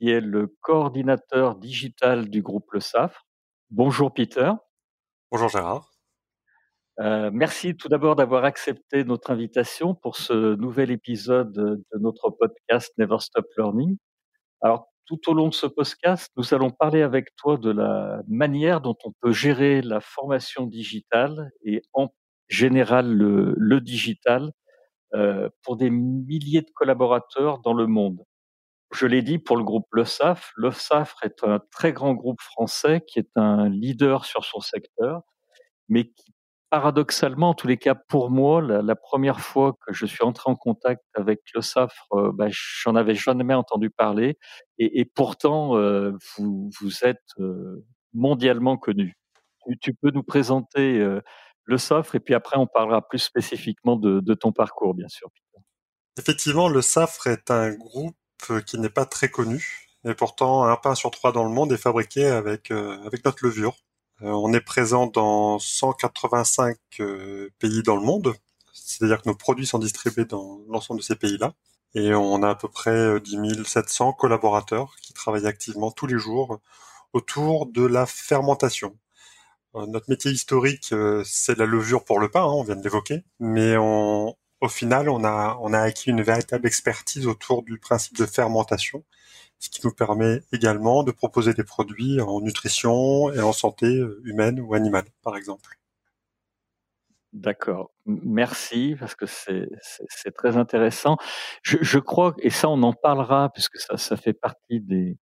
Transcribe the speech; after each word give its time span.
qui 0.00 0.08
est 0.08 0.20
le 0.22 0.46
coordinateur 0.62 1.56
digital 1.56 2.30
du 2.30 2.40
groupe 2.40 2.72
Le 2.72 2.80
SAF. 2.80 3.22
Bonjour 3.68 4.14
Peter. 4.14 4.50
Bonjour 5.30 5.50
Gérard. 5.50 5.92
Euh, 7.00 7.30
merci 7.30 7.76
tout 7.76 7.88
d'abord 7.88 8.16
d'avoir 8.16 8.44
accepté 8.44 9.04
notre 9.04 9.30
invitation 9.30 9.94
pour 9.94 10.16
ce 10.16 10.54
nouvel 10.54 10.90
épisode 10.90 11.52
de 11.52 11.98
notre 11.98 12.30
podcast 12.30 12.94
Never 12.96 13.18
Stop 13.20 13.44
Learning. 13.58 13.98
Alors 14.62 14.86
tout 15.04 15.20
au 15.28 15.34
long 15.34 15.48
de 15.48 15.54
ce 15.54 15.66
podcast, 15.66 16.30
nous 16.36 16.54
allons 16.54 16.70
parler 16.70 17.02
avec 17.02 17.36
toi 17.36 17.58
de 17.58 17.70
la 17.70 18.22
manière 18.26 18.80
dont 18.80 18.96
on 19.04 19.12
peut 19.20 19.32
gérer 19.32 19.82
la 19.82 20.00
formation 20.00 20.64
digitale 20.64 21.50
et 21.62 21.82
en 21.92 22.08
général 22.48 23.12
le, 23.12 23.54
le 23.54 23.80
digital 23.82 24.50
euh, 25.14 25.50
pour 25.62 25.76
des 25.76 25.90
milliers 25.90 26.62
de 26.62 26.70
collaborateurs 26.74 27.58
dans 27.58 27.74
le 27.74 27.86
monde 27.86 28.24
je 28.92 29.06
l'ai 29.06 29.22
dit 29.22 29.38
pour 29.38 29.56
le 29.56 29.64
groupe 29.64 29.86
Le 29.92 30.04
SAF. 30.04 30.52
Le 30.56 30.70
SAF 30.70 31.16
est 31.22 31.44
un 31.44 31.60
très 31.70 31.92
grand 31.92 32.14
groupe 32.14 32.40
français 32.40 33.02
qui 33.06 33.18
est 33.18 33.30
un 33.36 33.68
leader 33.68 34.24
sur 34.24 34.44
son 34.44 34.60
secteur, 34.60 35.22
mais 35.88 36.10
qui, 36.10 36.34
paradoxalement, 36.70 37.50
en 37.50 37.54
tous 37.54 37.66
les 37.66 37.76
cas 37.76 37.96
pour 37.96 38.30
moi, 38.30 38.62
la, 38.62 38.96
première 38.96 39.40
fois 39.40 39.76
que 39.86 39.92
je 39.92 40.06
suis 40.06 40.22
entré 40.22 40.50
en 40.50 40.54
contact 40.54 41.02
avec 41.14 41.40
le 41.54 41.60
SAF, 41.60 41.94
euh, 42.12 42.30
bah, 42.32 42.46
j'en 42.48 42.94
avais 42.94 43.14
jamais 43.14 43.54
entendu 43.54 43.90
parler, 43.90 44.38
et, 44.78 45.04
pourtant 45.04 45.76
euh, 45.76 46.12
vous, 46.38 46.70
êtes 47.02 47.18
euh, 47.40 47.84
mondialement 48.14 48.76
connu. 48.76 49.14
Tu, 49.80 49.94
peux 49.94 50.10
nous 50.10 50.22
présenter 50.22 50.98
euh, 51.00 51.20
le 51.64 51.76
SAF, 51.76 52.14
et 52.14 52.20
puis 52.20 52.34
après 52.34 52.56
on 52.56 52.66
parlera 52.66 53.06
plus 53.06 53.18
spécifiquement 53.18 53.96
de, 53.96 54.20
de 54.20 54.34
ton 54.34 54.52
parcours, 54.52 54.94
bien 54.94 55.08
sûr. 55.08 55.28
Effectivement, 56.18 56.68
le 56.68 56.82
SAFRE 56.82 57.28
est 57.28 57.50
un 57.50 57.74
groupe 57.74 58.16
qui 58.66 58.78
n'est 58.78 58.90
pas 58.90 59.04
très 59.06 59.28
connu, 59.30 59.88
et 60.04 60.14
pourtant 60.14 60.64
un 60.64 60.76
pain 60.76 60.94
sur 60.94 61.10
trois 61.10 61.32
dans 61.32 61.44
le 61.44 61.50
monde 61.50 61.72
est 61.72 61.76
fabriqué 61.76 62.26
avec 62.26 62.70
euh, 62.70 62.98
avec 63.04 63.24
notre 63.24 63.44
levure. 63.44 63.76
Euh, 64.22 64.28
on 64.30 64.52
est 64.52 64.60
présent 64.60 65.06
dans 65.06 65.58
185 65.58 66.76
pays 67.58 67.82
dans 67.82 67.96
le 67.96 68.02
monde, 68.02 68.34
c'est-à-dire 68.72 69.22
que 69.22 69.28
nos 69.28 69.34
produits 69.34 69.66
sont 69.66 69.78
distribués 69.78 70.24
dans 70.24 70.60
l'ensemble 70.68 71.00
de 71.00 71.04
ces 71.04 71.16
pays-là. 71.16 71.54
Et 71.94 72.14
on 72.14 72.42
a 72.42 72.50
à 72.50 72.54
peu 72.54 72.68
près 72.68 73.20
10 73.20 73.64
700 73.64 74.12
collaborateurs 74.14 74.94
qui 75.02 75.12
travaillent 75.12 75.46
activement 75.46 75.90
tous 75.90 76.06
les 76.06 76.18
jours 76.18 76.60
autour 77.12 77.66
de 77.66 77.84
la 77.84 78.06
fermentation. 78.06 78.96
Notre 79.74 80.10
métier 80.10 80.30
historique, 80.32 80.94
c'est 81.24 81.58
la 81.58 81.66
levure 81.66 82.04
pour 82.04 82.20
le 82.20 82.28
pain, 82.28 82.42
hein, 82.42 82.52
on 82.52 82.64
vient 82.64 82.76
de 82.76 82.82
l'évoquer, 82.82 83.24
mais 83.40 83.76
on, 83.76 84.36
au 84.60 84.68
final, 84.68 85.08
on 85.08 85.24
a, 85.24 85.78
acquis 85.80 86.10
une 86.10 86.22
véritable 86.22 86.66
expertise 86.66 87.26
autour 87.26 87.62
du 87.62 87.78
principe 87.78 88.16
de 88.16 88.26
fermentation, 88.26 89.04
ce 89.58 89.70
qui 89.70 89.80
nous 89.84 89.92
permet 89.92 90.40
également 90.52 91.02
de 91.02 91.12
proposer 91.12 91.54
des 91.54 91.64
produits 91.64 92.20
en 92.20 92.40
nutrition 92.40 93.32
et 93.32 93.40
en 93.40 93.52
santé 93.52 93.86
euh, 93.86 94.20
humaine 94.24 94.60
ou 94.60 94.74
animale, 94.74 95.04
par 95.22 95.36
exemple. 95.36 95.78
D'accord. 97.32 97.92
Merci, 98.06 98.96
parce 98.98 99.14
que 99.14 99.24
c'est 99.26 100.34
très 100.34 100.56
intéressant. 100.56 101.16
Je, 101.62 101.98
crois, 101.98 102.34
et 102.38 102.50
ça 102.50 102.68
on 102.68 102.82
en 102.82 102.92
parlera, 102.92 103.50
puisque 103.52 103.78
ça, 103.78 103.96
ça 103.96 104.16
fait 104.16 104.32
partie 104.32 104.80
des, 104.80 105.16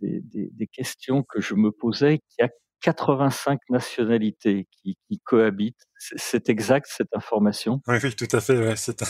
des 0.00 0.66
questions 0.66 1.22
que 1.22 1.42
je 1.42 1.54
me 1.54 1.70
posais, 1.70 2.18
qu'il 2.18 2.42
y 2.42 2.44
a 2.44 2.50
85 2.84 3.60
nationalités 3.70 4.68
qui, 4.70 4.98
qui 5.08 5.18
cohabitent. 5.20 5.88
C'est 5.98 6.50
exact 6.50 6.86
cette 6.86 7.16
information? 7.16 7.80
Oui, 7.88 7.96
oui, 8.02 8.14
tout 8.14 8.28
à 8.30 8.42
fait. 8.42 8.58
Ouais. 8.58 8.76
C'est 8.76 9.00
un... 9.00 9.06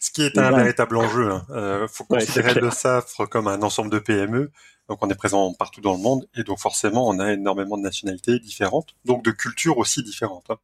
ce 0.00 0.10
qui 0.10 0.22
est 0.22 0.38
un 0.38 0.50
ben, 0.50 0.56
véritable 0.56 0.96
enjeu. 0.96 1.26
Il 1.26 1.30
hein. 1.30 1.46
euh, 1.50 1.88
faut 1.88 2.04
considérer 2.04 2.54
le 2.54 2.70
SAFRE 2.70 3.28
comme 3.28 3.48
un 3.48 3.60
ensemble 3.60 3.90
de 3.90 3.98
PME. 3.98 4.50
Donc 4.88 4.98
on 5.02 5.10
est 5.10 5.14
présent 5.14 5.52
partout 5.52 5.82
dans 5.82 5.92
le 5.92 6.00
monde 6.00 6.26
et 6.34 6.42
donc 6.42 6.58
forcément 6.58 7.06
on 7.06 7.18
a 7.18 7.32
énormément 7.32 7.76
de 7.76 7.82
nationalités 7.82 8.38
différentes, 8.38 8.96
donc 9.04 9.24
de 9.24 9.30
cultures 9.30 9.78
aussi 9.78 10.02
différentes. 10.02 10.50
Hein. 10.50 10.56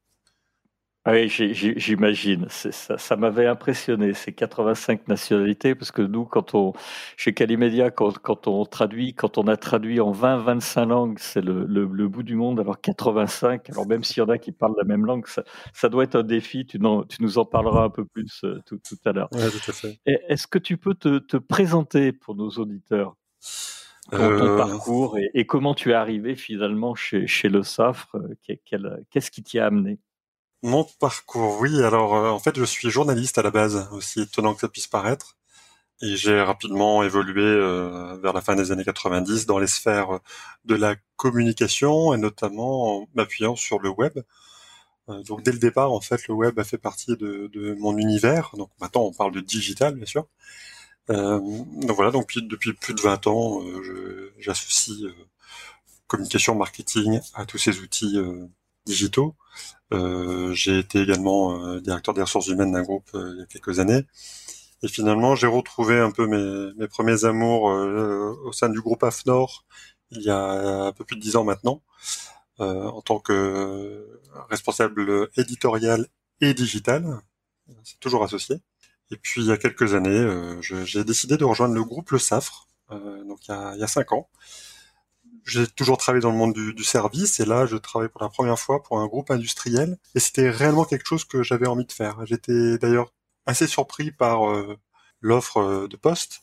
Ah 1.04 1.12
oui, 1.12 1.28
j'imagine. 1.28 2.46
Ça, 2.50 2.98
ça 2.98 3.16
m'avait 3.16 3.46
impressionné, 3.46 4.12
ces 4.12 4.32
85 4.32 5.08
nationalités, 5.08 5.74
parce 5.74 5.90
que 5.90 6.02
nous, 6.02 6.24
quand 6.26 6.54
on, 6.54 6.74
chez 7.16 7.32
Calimedia, 7.32 7.90
quand, 7.90 8.18
quand 8.18 8.46
on 8.46 8.66
traduit, 8.66 9.14
quand 9.14 9.38
on 9.38 9.46
a 9.46 9.56
traduit 9.56 10.00
en 10.00 10.10
20, 10.10 10.38
25 10.38 10.84
langues, 10.86 11.18
c'est 11.18 11.40
le, 11.40 11.64
le, 11.64 11.86
le, 11.86 12.08
bout 12.08 12.22
du 12.22 12.34
monde. 12.34 12.60
Alors 12.60 12.80
85, 12.80 13.70
alors 13.70 13.86
même 13.86 14.04
s'il 14.04 14.18
y 14.18 14.20
en 14.20 14.28
a 14.28 14.38
qui 14.38 14.52
parlent 14.52 14.76
la 14.76 14.84
même 14.84 15.06
langue, 15.06 15.26
ça, 15.28 15.44
ça 15.72 15.88
doit 15.88 16.04
être 16.04 16.16
un 16.16 16.24
défi. 16.24 16.66
Tu, 16.66 16.78
tu, 16.78 17.22
nous 17.22 17.38
en 17.38 17.44
parleras 17.46 17.84
un 17.84 17.90
peu 17.90 18.04
plus 18.04 18.42
euh, 18.44 18.60
tout, 18.66 18.78
tout, 18.78 18.98
à 19.06 19.12
l'heure. 19.12 19.28
Ouais. 19.32 19.48
Est-ce 20.28 20.46
que 20.46 20.58
tu 20.58 20.76
peux 20.76 20.94
te, 20.94 21.18
te, 21.18 21.36
présenter 21.38 22.12
pour 22.12 22.34
nos 22.34 22.50
auditeurs? 22.50 23.16
Ton 24.10 24.18
euh... 24.18 24.56
parcours 24.56 25.18
et, 25.18 25.30
et, 25.32 25.46
comment 25.46 25.74
tu 25.74 25.92
es 25.92 25.94
arrivé 25.94 26.34
finalement 26.34 26.94
chez, 26.94 27.26
chez 27.26 27.48
le 27.48 27.62
SAFRE 27.62 28.16
Qu'est-ce 28.42 29.30
qui 29.30 29.42
t'y 29.42 29.58
a 29.58 29.66
amené? 29.66 29.98
Mon 30.62 30.84
parcours, 30.84 31.60
oui. 31.60 31.82
Alors, 31.82 32.14
euh, 32.16 32.30
en 32.30 32.38
fait, 32.38 32.58
je 32.58 32.64
suis 32.64 32.90
journaliste 32.90 33.38
à 33.38 33.42
la 33.42 33.50
base, 33.50 33.88
aussi 33.92 34.22
étonnant 34.22 34.54
que 34.54 34.60
ça 34.60 34.68
puisse 34.68 34.86
paraître. 34.86 35.36
Et 36.02 36.16
j'ai 36.16 36.40
rapidement 36.40 37.02
évolué 37.02 37.42
euh, 37.42 38.16
vers 38.22 38.32
la 38.32 38.40
fin 38.40 38.56
des 38.56 38.72
années 38.72 38.84
90 38.84 39.46
dans 39.46 39.58
les 39.58 39.66
sphères 39.66 40.20
de 40.64 40.74
la 40.76 40.96
communication 41.16 42.14
et 42.14 42.18
notamment 42.18 43.02
en 43.02 43.08
m'appuyant 43.14 43.56
sur 43.56 43.80
le 43.80 43.90
web. 43.90 44.18
Euh, 45.08 45.22
donc 45.24 45.42
dès 45.42 45.52
le 45.52 45.58
départ, 45.58 45.92
en 45.92 46.00
fait, 46.00 46.28
le 46.28 46.34
web 46.34 46.58
a 46.58 46.64
fait 46.64 46.78
partie 46.78 47.16
de, 47.16 47.48
de 47.52 47.74
mon 47.80 47.96
univers. 47.98 48.52
Donc 48.56 48.70
maintenant, 48.80 49.02
on 49.02 49.12
parle 49.12 49.32
de 49.32 49.40
digital, 49.40 49.94
bien 49.96 50.06
sûr. 50.06 50.26
donc 51.08 51.96
voilà, 51.96 52.10
donc 52.12 52.32
depuis, 52.36 52.72
plus 52.74 52.94
de 52.94 53.00
20 53.00 53.26
ans, 53.28 53.62
j'associe 54.38 54.98
communication, 56.06 56.54
marketing 56.54 57.20
à 57.34 57.46
tous 57.46 57.58
ces 57.58 57.80
outils 57.80 58.18
Euh, 59.92 60.52
j'ai 60.52 60.78
été 60.78 61.00
également 61.00 61.64
euh, 61.64 61.80
directeur 61.80 62.14
des 62.14 62.22
ressources 62.22 62.48
humaines 62.48 62.72
d'un 62.72 62.82
groupe 62.82 63.08
euh, 63.14 63.32
il 63.34 63.40
y 63.40 63.42
a 63.42 63.46
quelques 63.46 63.80
années. 63.80 64.04
Et 64.82 64.88
finalement, 64.88 65.34
j'ai 65.34 65.46
retrouvé 65.46 65.98
un 65.98 66.10
peu 66.10 66.26
mes, 66.26 66.88
premiers 66.88 67.24
amours 67.24 67.64
au 67.64 68.52
sein 68.52 68.68
du 68.68 68.80
groupe 68.80 69.02
AFNOR 69.02 69.64
il 70.12 70.22
y 70.22 70.30
a 70.30 70.86
un 70.86 70.92
peu 70.92 71.04
plus 71.04 71.16
de 71.16 71.20
dix 71.20 71.36
ans 71.36 71.44
maintenant, 71.44 71.82
en 72.60 73.02
tant 73.02 73.18
que 73.18 74.20
responsable 74.48 75.28
éditorial 75.36 76.06
et 76.40 76.54
digital. 76.54 77.20
C'est 77.82 77.98
toujours 77.98 78.22
associé. 78.22 78.56
Et 79.10 79.16
puis 79.16 79.42
il 79.42 79.48
y 79.48 79.52
a 79.52 79.56
quelques 79.56 79.94
années, 79.94 80.58
j'ai 80.62 81.04
décidé 81.04 81.36
de 81.36 81.44
rejoindre 81.44 81.74
le 81.74 81.84
groupe 81.84 82.10
Le 82.10 82.18
Safre, 82.18 82.68
donc 82.90 83.48
il 83.48 83.78
y 83.78 83.82
a 83.82 83.86
cinq 83.88 84.12
ans 84.12 84.28
j'ai 85.48 85.66
toujours 85.66 85.98
travaillé 85.98 86.22
dans 86.22 86.30
le 86.30 86.36
monde 86.36 86.52
du, 86.54 86.74
du, 86.74 86.84
service 86.84 87.40
et 87.40 87.44
là 87.44 87.66
je 87.66 87.76
travaille 87.76 88.08
pour 88.08 88.22
la 88.22 88.28
première 88.28 88.58
fois 88.58 88.82
pour 88.82 89.00
un 89.00 89.06
groupe 89.06 89.30
industriel 89.30 89.98
et 90.14 90.20
c'était 90.20 90.50
réellement 90.50 90.84
quelque 90.84 91.06
chose 91.06 91.24
que 91.24 91.42
j'avais 91.42 91.66
envie 91.66 91.86
de 91.86 91.92
faire. 91.92 92.24
J'étais 92.26 92.78
d'ailleurs 92.78 93.12
assez 93.46 93.66
surpris 93.66 94.12
par 94.12 94.50
euh, 94.50 94.76
l'offre 95.20 95.58
euh, 95.58 95.88
de 95.88 95.96
poste 95.96 96.42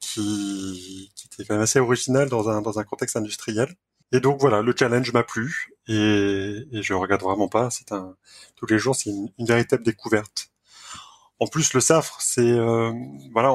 qui, 0.00 1.12
qui, 1.14 1.26
était 1.26 1.44
quand 1.44 1.54
même 1.54 1.62
assez 1.62 1.78
originale 1.78 2.28
dans 2.28 2.48
un, 2.48 2.62
dans 2.62 2.78
un 2.78 2.84
contexte 2.84 3.16
industriel. 3.16 3.74
Et 4.12 4.20
donc 4.20 4.40
voilà, 4.40 4.62
le 4.62 4.74
challenge 4.76 5.12
m'a 5.12 5.22
plu 5.22 5.72
et, 5.86 6.66
et 6.72 6.82
je 6.82 6.94
regarde 6.94 7.22
vraiment 7.22 7.48
pas. 7.48 7.70
C'est 7.70 7.92
un 7.92 8.16
tous 8.56 8.66
les 8.66 8.78
jours, 8.78 8.96
c'est 8.96 9.10
une, 9.10 9.30
véritable 9.38 9.84
découverte. 9.84 10.50
En 11.38 11.46
plus, 11.46 11.72
le 11.72 11.80
SAFRE, 11.80 12.20
c'est 12.20 12.42
euh, 12.42 12.92
voilà, 13.32 13.52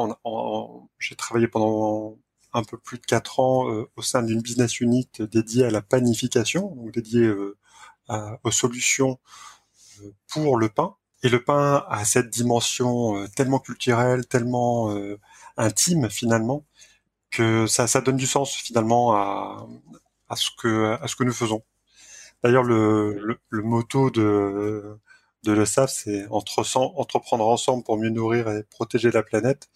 j'ai 0.99 1.15
travaillé 1.15 1.47
pendant 1.47 2.17
un 2.55 2.63
peu 2.63 2.77
plus 2.77 2.97
de 2.97 3.05
quatre 3.05 3.39
ans 3.39 3.69
euh, 3.69 3.89
au 3.97 4.01
sein 4.01 4.23
d'une 4.23 4.41
business 4.41 4.79
unit 4.79 5.09
dédiée 5.19 5.65
à 5.65 5.69
la 5.69 5.81
panification, 5.81 6.73
donc 6.75 6.91
dédiée 6.91 7.25
euh, 7.25 7.57
aux 8.43 8.51
solutions 8.51 9.19
euh, 10.01 10.13
pour 10.29 10.57
le 10.57 10.69
pain. 10.69 10.95
Et 11.23 11.29
le 11.29 11.43
pain 11.43 11.83
a 11.89 12.05
cette 12.05 12.29
dimension 12.29 13.27
tellement 13.35 13.59
culturelle, 13.59 14.27
tellement 14.27 14.95
intime 15.57 16.09
finalement, 16.09 16.65
que 17.31 17.65
ça, 17.67 17.87
donne 18.01 18.17
du 18.17 18.27
sens 18.27 18.53
finalement 18.53 19.15
à, 19.15 19.65
ce 20.35 20.51
que 20.55 21.23
nous 21.23 21.33
faisons. 21.33 21.63
D'ailleurs, 22.43 22.63
le, 22.63 23.39
motto 23.51 24.11
de 24.11 24.99
l'ESAF, 25.43 25.91
c'est 25.91 26.27
entre, 26.29 26.63
entreprendre 26.77 27.47
ensemble 27.47 27.83
pour 27.83 27.97
mieux 27.97 28.11
nourrir 28.11 28.49
et 28.49 28.61
protéger 28.63 29.09
la 29.09 29.23
planète. 29.23 29.67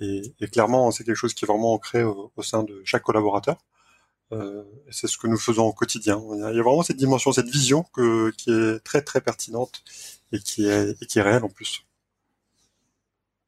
Et, 0.00 0.34
clairement, 0.52 0.90
c'est 0.90 1.04
quelque 1.04 1.16
chose 1.16 1.34
qui 1.34 1.44
est 1.44 1.48
vraiment 1.48 1.74
ancré 1.74 2.02
au, 2.02 2.32
sein 2.42 2.64
de 2.64 2.82
chaque 2.84 3.02
collaborateur. 3.02 3.56
c'est 4.90 5.06
ce 5.06 5.16
que 5.18 5.28
nous 5.28 5.38
faisons 5.38 5.66
au 5.66 5.72
quotidien. 5.72 6.20
Il 6.32 6.40
y 6.40 6.42
a, 6.42 6.62
vraiment 6.62 6.82
cette 6.82 6.96
dimension, 6.96 7.32
cette 7.32 7.48
vision 7.48 7.84
qui 8.36 8.50
est 8.50 8.80
très 8.84 9.02
très 9.02 9.20
pertinente 9.20 9.82
et 10.32 10.38
qui 10.40 10.66
est, 10.66 11.20
réelle 11.20 11.44
en 11.44 11.48
plus. 11.48 11.84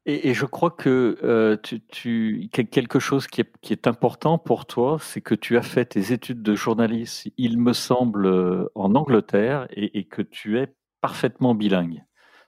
Et, 0.09 0.33
je 0.33 0.45
crois 0.45 0.71
que 0.71 1.17
euh, 1.21 1.57
tu, 1.89 2.49
quelque 2.53 2.97
chose 2.97 3.27
qui 3.27 3.41
est, 3.41 3.51
qui 3.59 3.73
est 3.73 3.87
important 3.87 4.37
pour 4.37 4.65
toi, 4.65 4.97
c'est 5.01 5.19
que 5.19 5.35
tu 5.35 5.57
as 5.57 5.61
fait 5.61 5.83
tes 5.83 6.13
études 6.13 6.41
de 6.41 6.55
journaliste, 6.55 7.27
il 7.37 7.57
me 7.59 7.73
semble, 7.73 8.25
euh, 8.25 8.71
en 8.73 8.95
Angleterre, 8.95 9.67
et, 9.71 10.05
que 10.05 10.21
tu 10.21 10.59
es 10.59 10.73
parfaitement 11.01 11.55
bilingue. 11.55 12.05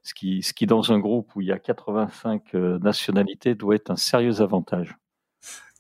Ce 0.09 0.15
qui, 0.15 0.41
ce 0.41 0.53
qui, 0.53 0.65
dans 0.65 0.91
un 0.91 0.97
groupe 0.97 1.35
où 1.35 1.41
il 1.41 1.49
y 1.49 1.51
a 1.51 1.59
85 1.59 2.55
euh, 2.55 2.79
nationalités, 2.79 3.53
doit 3.53 3.75
être 3.75 3.91
un 3.91 3.95
sérieux 3.95 4.41
avantage. 4.41 4.97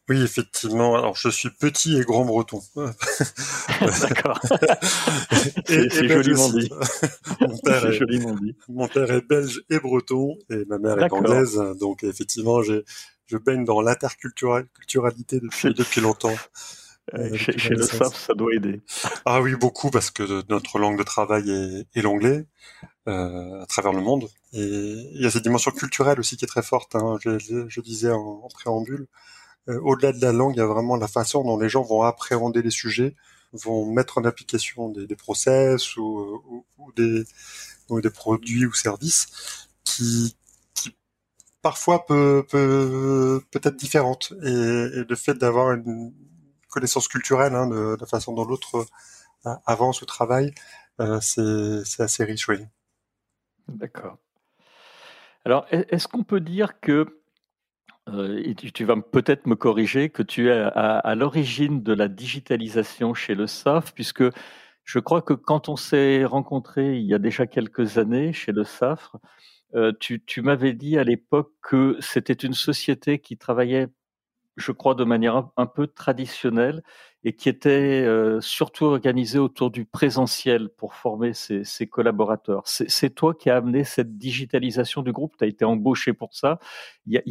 Oui, 0.07 0.21
effectivement. 0.21 0.95
Alors, 0.95 1.15
je 1.15 1.29
suis 1.29 1.49
petit 1.49 1.97
et 1.97 2.01
grand 2.01 2.25
breton. 2.25 2.61
D'accord. 2.75 4.39
c'est 5.65 6.07
joliment 6.07 6.49
dit. 6.49 6.69
mon, 7.41 7.57
père 7.57 7.87
est, 7.87 7.93
joliment 7.93 8.35
dit. 8.35 8.55
mon 8.67 8.87
père 8.87 9.09
est 9.09 9.27
belge 9.27 9.63
et 9.71 9.79
breton 9.79 10.37
et 10.51 10.63
ma 10.65 10.77
mère 10.77 10.99
est 10.99 11.11
anglaise. 11.11 11.59
Donc, 11.79 12.03
effectivement, 12.03 12.61
je 12.61 13.37
baigne 13.37 13.65
dans 13.65 13.81
l'interculturalité 13.81 15.39
depuis, 15.39 15.73
depuis 15.73 16.01
longtemps. 16.01 16.35
Euh, 17.15 17.35
chez, 17.35 17.69
le 17.69 17.81
SAF, 17.81 18.15
ça 18.15 18.33
doit 18.35 18.53
aider. 18.53 18.81
Ah 19.25 19.41
oui, 19.41 19.55
beaucoup, 19.55 19.89
parce 19.89 20.11
que 20.11 20.43
notre 20.49 20.77
langue 20.77 20.99
de 20.99 21.03
travail 21.03 21.49
est, 21.49 21.87
est 21.97 22.01
l'anglais 22.03 22.45
euh, 22.83 22.98
à 23.09 23.65
travers 23.67 23.93
le 23.93 24.01
monde. 24.01 24.29
Et 24.53 24.61
il 24.61 25.21
y 25.21 25.25
a 25.25 25.31
cette 25.31 25.43
dimension 25.43 25.71
culturelle 25.71 26.19
aussi 26.19 26.37
qui 26.37 26.45
est 26.45 26.47
très 26.47 26.63
forte. 26.63 26.95
Hein. 26.95 27.17
Je, 27.21 27.37
je, 27.67 27.81
disais 27.81 28.11
en, 28.11 28.41
en 28.43 28.47
préambule, 28.47 29.07
euh, 29.69 29.79
au-delà 29.81 30.11
de 30.13 30.21
la 30.21 30.31
langue, 30.31 30.55
il 30.55 30.59
y 30.59 30.61
a 30.61 30.65
vraiment 30.65 30.95
la 30.95 31.07
façon 31.07 31.43
dont 31.43 31.59
les 31.59 31.69
gens 31.69 31.83
vont 31.83 32.01
appréhender 32.03 32.61
les 32.61 32.71
sujets, 32.71 33.15
vont 33.53 33.85
mettre 33.85 34.17
en 34.17 34.25
application 34.25 34.89
des, 34.89 35.15
process 35.15 35.95
ou, 35.97 36.65
des, 36.95 37.23
des 37.89 38.09
produits 38.09 38.65
ou 38.65 38.73
services 38.73 39.67
qui, 39.83 40.35
parfois 41.61 42.05
peut, 42.05 42.45
peut, 42.49 43.43
être 43.53 43.75
différente. 43.75 44.33
Et, 44.43 45.03
le 45.09 45.15
fait 45.15 45.35
d'avoir 45.35 45.71
une 45.73 46.13
connaissance 46.69 47.07
culturelle 47.07 47.55
hein, 47.55 47.67
de, 47.67 47.97
la 47.99 48.07
façon 48.07 48.33
dont 48.33 48.45
l'autre 48.45 48.85
euh, 49.45 49.55
avance 49.65 50.01
ou 50.01 50.05
travaille, 50.05 50.53
euh, 50.99 51.19
c'est 51.21 52.03
assez 52.03 52.23
riche, 52.23 52.47
oui. 52.49 52.57
D'accord. 53.69 54.17
Alors, 55.45 55.65
est-ce 55.71 56.07
qu'on 56.07 56.23
peut 56.23 56.41
dire 56.41 56.79
que 56.79 57.21
euh, 58.09 58.41
et 58.43 58.55
tu, 58.55 58.85
vas 58.85 58.95
peut-être 58.97 59.45
me 59.45 59.55
corriger, 59.55 60.09
que 60.09 60.23
tu 60.23 60.49
es 60.49 60.51
à, 60.51 61.15
l'origine 61.15 61.83
de 61.83 61.93
la 61.93 62.07
digitalisation 62.07 63.13
chez 63.13 63.35
le 63.35 63.47
SAF, 63.47 63.93
puisque 63.93 64.23
je 64.83 64.99
crois 64.99 65.21
que 65.21 65.33
quand 65.33 65.69
on 65.69 65.75
s'est 65.75 66.25
rencontrés 66.25 66.97
il 66.97 67.05
y 67.05 67.13
a 67.13 67.19
déjà 67.19 67.45
quelques 67.45 67.97
années 67.97 68.33
chez 68.33 68.51
le 68.51 68.63
SAF, 68.63 69.15
euh, 69.75 69.93
tu, 69.99 70.23
tu 70.25 70.41
m'avais 70.41 70.73
dit 70.73 70.97
à 70.97 71.03
l'époque 71.03 71.51
que 71.61 71.97
c'était 71.99 72.33
une 72.33 72.53
société 72.53 73.19
qui 73.19 73.37
travaillait 73.37 73.87
je 74.59 74.71
crois, 74.71 74.95
de 74.95 75.03
manière 75.03 75.49
un, 75.57 75.65
peu 75.65 75.87
traditionnelle 75.87 76.83
et 77.23 77.33
qui 77.33 77.49
était 77.49 78.03
euh, 78.05 78.39
surtout 78.39 78.85
organisée 78.85 79.39
autour 79.39 79.71
du 79.71 79.85
présentiel 79.85 80.69
pour 80.69 80.95
former 80.95 81.33
ses, 81.33 81.87
collaborateurs. 81.87 82.63
C'est 82.65 83.09
toi 83.09 83.33
qui 83.33 83.49
as 83.49 83.57
amené 83.57 83.83
cette 83.83 84.17
digitalisation 84.17 85.01
du 85.01 85.11
groupe, 85.11 85.35
tu 85.37 85.43
as 85.43 85.47
été 85.47 85.65
embauché 85.65 86.13
pour 86.13 86.33
ça? 86.33 86.59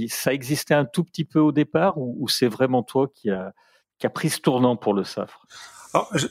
ça 0.09 0.33
existait 0.33 0.75
un 0.75 0.85
tout 0.85 1.05
petit 1.05 1.25
peu 1.25 1.41
au 1.41 1.53
départ 1.53 1.97
ou, 1.97 2.29
c'est 2.29 2.49
vraiment 2.49 2.83
toi 2.83 3.09
qui 3.15 3.31
a, 3.31 3.55
qui 3.99 4.07
a 4.07 4.11
pris 4.11 4.31
ce 4.31 4.41
tournant 4.41 4.77
pour 4.77 4.93
le 4.93 5.05
SAFRE? 5.05 5.47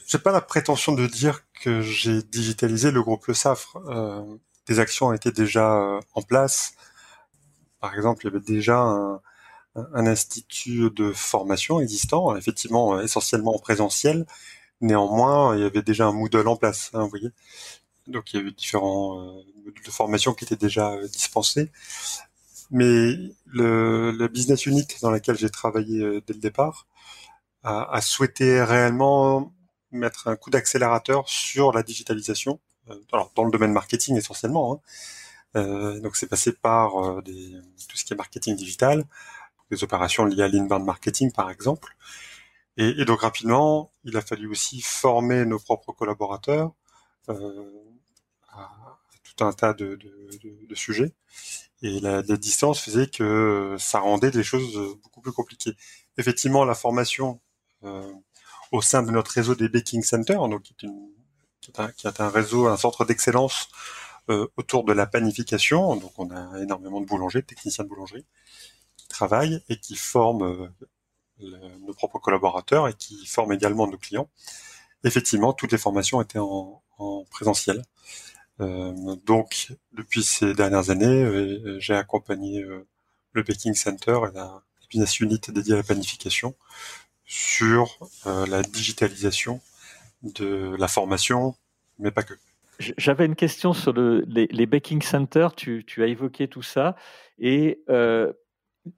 J'ai 0.06 0.18
pas 0.18 0.32
la 0.32 0.40
prétention 0.40 0.92
de 0.92 1.06
dire 1.06 1.40
que 1.60 1.80
j'ai 1.80 2.22
digitalisé 2.22 2.90
le 2.90 3.02
groupe 3.02 3.26
Le 3.26 3.34
Safre. 3.34 3.76
Euh, 3.88 4.22
des 4.66 4.78
actions 4.78 5.12
étaient 5.12 5.32
déjà 5.32 5.76
euh, 5.76 6.00
en 6.14 6.22
place. 6.22 6.74
Par 7.80 7.94
exemple, 7.94 8.22
il 8.22 8.28
y 8.28 8.30
avait 8.30 8.44
déjà 8.44 8.78
un, 8.78 9.20
un 9.74 10.06
institut 10.06 10.90
de 10.90 11.12
formation 11.12 11.80
existant, 11.80 12.36
effectivement 12.36 12.96
euh, 12.96 13.02
essentiellement 13.02 13.54
en 13.54 13.58
présentiel. 13.58 14.26
Néanmoins, 14.80 15.56
il 15.56 15.62
y 15.62 15.64
avait 15.64 15.82
déjà 15.82 16.06
un 16.06 16.12
Moodle 16.12 16.46
en 16.48 16.56
place, 16.56 16.90
hein, 16.94 17.02
vous 17.02 17.10
voyez. 17.10 17.30
Donc 18.06 18.32
il 18.32 18.38
y 18.38 18.40
avait 18.40 18.52
différents 18.52 19.20
euh, 19.20 19.42
modules 19.64 19.84
de 19.84 19.90
formation 19.90 20.34
qui 20.34 20.44
étaient 20.44 20.56
déjà 20.56 20.92
euh, 20.92 21.08
dispensés. 21.08 21.70
Mais 22.70 23.14
le, 23.46 24.12
la 24.12 24.28
business 24.28 24.66
unit 24.66 24.86
dans 25.02 25.10
laquelle 25.10 25.38
j'ai 25.38 25.50
travaillé 25.50 26.20
dès 26.26 26.34
le 26.34 26.40
départ 26.40 26.86
a, 27.62 28.00
souhaité 28.02 28.62
réellement 28.62 29.52
mettre 29.90 30.28
un 30.28 30.36
coup 30.36 30.50
d'accélérateur 30.50 31.28
sur 31.28 31.72
la 31.72 31.82
digitalisation, 31.82 32.60
alors 33.12 33.32
dans 33.34 33.44
le 33.44 33.50
domaine 33.50 33.72
marketing 33.72 34.16
essentiellement. 34.16 34.82
Hein. 35.54 35.98
donc 36.00 36.16
c'est 36.16 36.26
passé 36.26 36.52
par 36.52 37.22
des, 37.22 37.54
tout 37.88 37.96
ce 37.96 38.04
qui 38.04 38.12
est 38.12 38.16
marketing 38.16 38.54
digital, 38.54 39.04
des 39.70 39.84
opérations 39.84 40.24
liées 40.24 40.42
à 40.42 40.48
l'inbound 40.48 40.84
marketing, 40.84 41.32
par 41.32 41.50
exemple. 41.50 41.96
Et, 42.78 43.04
donc 43.04 43.22
rapidement, 43.22 43.92
il 44.04 44.16
a 44.16 44.20
fallu 44.22 44.48
aussi 44.48 44.80
former 44.80 45.44
nos 45.44 45.58
propres 45.58 45.92
collaborateurs 45.92 46.72
euh, 47.28 47.64
à 48.50 48.70
tout 49.24 49.44
un 49.44 49.52
tas 49.52 49.74
de, 49.74 49.98
sujets. 50.74 51.12
Et 51.82 51.98
la, 52.00 52.22
distance 52.22 52.80
faisait 52.80 53.08
que 53.08 53.76
ça 53.80 53.98
rendait 53.98 54.30
des 54.30 54.44
choses 54.44 54.96
beaucoup 55.02 55.20
plus 55.20 55.32
compliquées. 55.32 55.74
Effectivement, 56.18 56.64
la 56.64 56.74
formation 56.74 57.40
euh, 57.82 58.12
au 58.70 58.80
sein 58.80 59.02
de 59.02 59.10
notre 59.10 59.32
réseau 59.32 59.56
des 59.56 59.68
baking 59.68 60.02
centers, 60.02 60.48
donc 60.48 60.62
qui 60.62 60.86
est, 60.86 62.20
un, 62.20 62.28
réseau, 62.28 62.68
un 62.68 62.76
centre 62.76 63.04
d'excellence 63.04 63.68
euh, 64.30 64.46
autour 64.56 64.84
de 64.84 64.92
la 64.92 65.06
panification. 65.06 65.96
Donc 65.96 66.12
on 66.18 66.30
a 66.30 66.60
énormément 66.60 67.00
de 67.00 67.06
boulangers, 67.06 67.40
de 67.40 67.46
techniciens 67.46 67.84
de 67.84 67.88
boulangerie 67.88 68.24
et 69.68 69.76
qui 69.76 69.96
forment 69.96 70.70
euh, 71.42 71.78
nos 71.86 71.94
propres 71.94 72.18
collaborateurs 72.18 72.88
et 72.88 72.94
qui 72.94 73.24
forment 73.26 73.52
également 73.52 73.86
nos 73.86 73.96
clients. 73.96 74.28
Effectivement, 75.04 75.52
toutes 75.52 75.70
les 75.70 75.78
formations 75.78 76.20
étaient 76.20 76.40
en, 76.40 76.82
présentiel. 77.30 77.82
Euh, 78.60 79.14
donc, 79.24 79.72
depuis 79.92 80.24
ces 80.24 80.52
dernières 80.52 80.90
années, 80.90 81.22
euh, 81.22 81.78
j'ai 81.78 81.94
accompagné 81.94 82.64
le 83.32 83.42
Baking 83.44 83.74
Center 83.74 84.18
et 84.28 84.34
la 84.34 84.62
business 84.90 85.20
unit 85.20 85.40
dédiée 85.48 85.74
à 85.74 85.76
la 85.76 85.82
planification 85.84 86.56
sur 87.24 87.98
la 88.24 88.62
digitalisation 88.62 89.60
de 90.22 90.74
la 90.76 90.88
formation, 90.88 91.54
mais 91.98 92.10
pas 92.10 92.24
que. 92.24 92.34
J'avais 92.78 93.26
une 93.26 93.36
question 93.36 93.74
sur 93.74 93.92
le, 93.92 94.24
les, 94.26 94.66
baking 94.66 95.02
centers. 95.02 95.54
Tu, 95.54 95.84
as 95.98 96.06
évoqué 96.06 96.48
tout 96.48 96.62
ça. 96.62 96.96
Et 97.38 97.84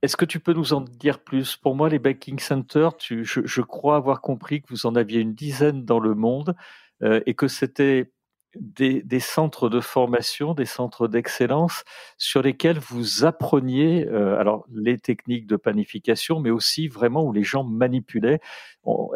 est-ce 0.02 0.16
que 0.16 0.24
tu 0.24 0.40
peux 0.40 0.52
nous 0.52 0.72
en 0.72 0.80
dire 0.80 1.20
plus? 1.22 1.56
Pour 1.56 1.74
moi, 1.74 1.88
les 1.88 1.98
baking 1.98 2.38
centers, 2.38 2.92
je, 3.00 3.60
crois 3.62 3.96
avoir 3.96 4.20
compris 4.20 4.62
que 4.62 4.68
vous 4.70 4.86
en 4.86 4.96
aviez 4.96 5.20
une 5.20 5.34
dizaine 5.34 5.84
dans 5.84 6.00
le 6.00 6.14
monde 6.14 6.54
euh, 7.02 7.20
et 7.26 7.34
que 7.34 7.48
c'était 7.48 8.12
des, 8.56 9.20
centres 9.20 9.68
de 9.68 9.80
formation, 9.80 10.54
des 10.54 10.64
centres 10.64 11.08
d'excellence 11.08 11.84
sur 12.18 12.42
lesquels 12.42 12.78
vous 12.78 13.24
appreniez 13.24 14.06
euh, 14.08 14.38
alors 14.38 14.66
les 14.72 14.98
techniques 14.98 15.46
de 15.46 15.56
panification, 15.56 16.40
mais 16.40 16.50
aussi 16.50 16.88
vraiment 16.88 17.22
où 17.22 17.32
les 17.32 17.44
gens 17.44 17.64
manipulaient. 17.64 18.40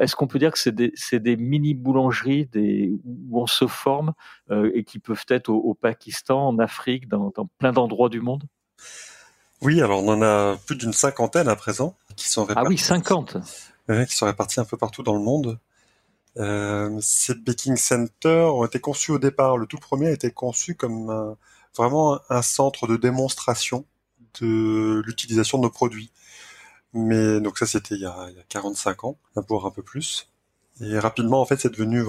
Est-ce 0.01 0.15
qu'on 0.15 0.27
peut 0.27 0.39
dire 0.39 0.53
que 0.53 0.59
c'est 0.59 1.21
des, 1.21 1.37
mini 1.37 1.75
boulangeries 1.75 2.49
où 2.55 3.41
on 3.41 3.47
se 3.47 3.67
forme 3.67 4.13
euh, 4.51 4.71
et 4.75 4.85
qui 4.85 4.99
peuvent 4.99 5.27
être 5.29 5.49
au, 5.49 5.75
Pakistan, 5.75 6.49
en 6.49 6.59
Afrique, 6.59 7.09
dans 7.09 7.33
plein 7.59 7.73
d'endroits 7.73 8.09
du 8.09 8.21
monde? 8.21 8.45
Oui, 9.65 9.81
alors 9.81 10.05
on 10.05 10.09
en 10.09 10.23
a 10.23 10.57
plus 10.67 10.77
d'une 10.77 10.93
cinquantaine 10.93 11.49
à 11.49 11.57
présent 11.57 11.97
qui 12.17 12.29
sont 12.29 12.45
répartis. 12.45 12.67
Ah 12.67 12.69
oui, 12.69 12.79
50 12.79 13.37
Qui 14.09 14.15
sont 14.15 14.27
répartis 14.27 14.61
un 14.61 14.65
peu 14.65 14.77
partout 14.77 15.03
dans 15.03 15.15
le 15.15 15.23
monde. 15.23 15.59
Euh, 16.37 16.99
ces 17.01 17.35
baking 17.35 17.77
centers 17.77 18.55
ont 18.55 18.65
été 18.65 18.79
conçus 18.81 19.13
au 19.13 19.19
départ. 19.19 19.57
Le 19.57 19.67
tout 19.67 19.79
premier 19.79 20.09
a 20.09 20.13
été 20.13 20.31
conçu 20.31 20.75
comme 20.75 21.37
vraiment 21.77 22.21
un 22.31 22.43
centre 22.43 22.87
de 22.87 22.97
démonstration 22.97 23.85
de 24.41 25.03
l'utilisation 25.07 25.59
de 25.59 25.65
nos 25.65 25.71
produits. 25.71 26.11
Mais 26.93 27.41
donc 27.41 27.59
ça 27.59 27.67
c'était 27.67 27.97
il, 27.97 28.03
y 28.03 28.07
a 28.07 28.31
45 28.49 29.05
ans, 29.05 29.19
voire 29.49 29.67
un 29.67 29.71
peu 29.71 29.83
plus. 29.83 30.31
Et 30.81 30.99
rapidement 30.99 31.41
en 31.41 31.47
fait 31.47 31.59
c'est 31.59 31.71
devenu 31.71 32.05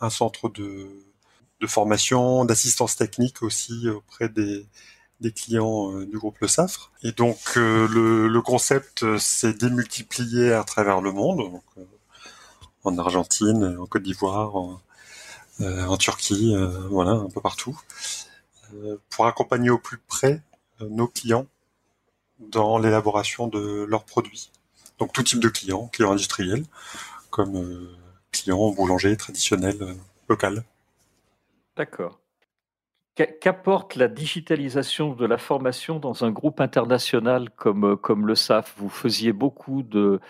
un, 0.00 0.10
centre 0.10 0.48
de, 0.48 0.88
de 1.60 1.66
formation, 1.66 2.44
d'assistance 2.44 2.96
technique 2.96 3.42
aussi 3.42 3.88
auprès 3.88 4.28
des, 4.28 4.66
clients 5.32 5.92
euh, 5.92 6.06
du 6.06 6.18
groupe 6.18 6.38
Le 6.40 6.48
Safre. 6.48 6.90
Et 7.02 7.12
donc 7.12 7.38
euh, 7.56 7.88
le, 7.88 8.40
concept 8.42 9.02
euh, 9.02 9.18
s'est 9.18 9.54
démultiplié 9.54 10.52
à 10.52 10.64
travers 10.64 11.00
le 11.00 11.12
monde, 11.12 11.60
en 12.84 12.98
Argentine, 12.98 13.76
en 13.80 13.86
Côte 13.86 14.02
d'Ivoire, 14.02 14.56
en, 14.56 15.96
Turquie, 15.96 16.54
voilà, 16.90 17.12
un 17.12 17.30
peu 17.30 17.40
partout, 17.40 17.80
pour 19.08 19.26
accompagner 19.26 19.70
au 19.70 19.78
plus 19.78 19.98
près 19.98 20.42
nos 20.80 21.06
clients 21.06 21.46
dans 22.40 22.76
l'élaboration 22.78 23.46
de 23.46 23.86
leurs 23.88 24.04
produits. 24.04 24.50
Donc 24.98 25.12
tout 25.12 25.22
type 25.22 25.40
de 25.40 25.48
clients, 25.48 25.88
clients 25.92 26.12
industriels, 26.12 26.64
comme 27.30 27.88
client 28.32 28.70
boulanger 28.72 29.16
traditionnel 29.16 29.96
local. 30.28 30.64
D'accord. 31.76 32.18
Qu'apporte 33.14 33.94
la 33.94 34.08
digitalisation 34.08 35.14
de 35.14 35.24
la 35.24 35.38
formation 35.38 36.00
dans 36.00 36.24
un 36.24 36.32
groupe 36.32 36.60
international 36.60 37.48
comme, 37.50 37.96
comme 37.96 38.26
le 38.26 38.34
SAF 38.34 38.74
Vous 38.76 38.88
faisiez 38.88 39.32
beaucoup 39.32 39.84
de, 39.84 40.20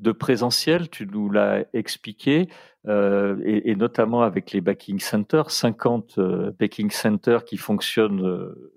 de 0.00 0.12
présentiel, 0.12 0.90
tu 0.90 1.06
nous 1.06 1.30
l'as 1.30 1.64
expliqué, 1.72 2.48
euh, 2.86 3.40
et, 3.44 3.74
notamment 3.76 4.22
avec 4.22 4.52
les 4.52 4.60
backing 4.60 4.98
centers, 4.98 5.50
50 5.50 6.18
euh, 6.18 6.52
backing 6.58 6.90
centers 6.90 7.44
qui 7.44 7.56
fonctionnent 7.56 8.24
euh, 8.24 8.72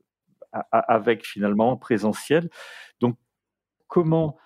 avec 0.72 1.26
finalement 1.26 1.76
présentiel. 1.76 2.50
Donc, 3.02 3.18
comment 3.88 4.38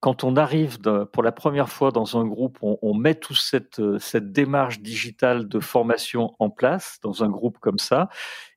quand 0.00 0.24
on 0.24 0.36
arrive 0.36 0.78
pour 1.12 1.22
la 1.22 1.30
première 1.30 1.68
fois 1.68 1.92
dans 1.92 2.18
un 2.18 2.24
groupe, 2.24 2.58
on, 2.62 2.94
met 2.94 3.14
toute 3.14 3.36
cette, 3.36 3.80
cette, 3.98 4.32
démarche 4.32 4.80
digitale 4.80 5.46
de 5.46 5.60
formation 5.60 6.34
en 6.38 6.48
place 6.48 6.98
dans 7.02 7.22
un 7.22 7.28
groupe 7.28 7.58
comme 7.60 7.78
ça. 7.78 8.08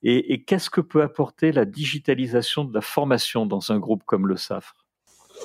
Et, 0.03 0.43
qu'est-ce 0.45 0.69
que 0.69 0.79
peut 0.79 1.03
apporter 1.03 1.51
la 1.51 1.65
digitalisation 1.65 2.63
de 2.63 2.73
la 2.73 2.81
formation 2.81 3.45
dans 3.45 3.71
un 3.71 3.77
groupe 3.77 4.03
comme 4.05 4.25
le 4.27 4.37
SAFRE? 4.37 4.73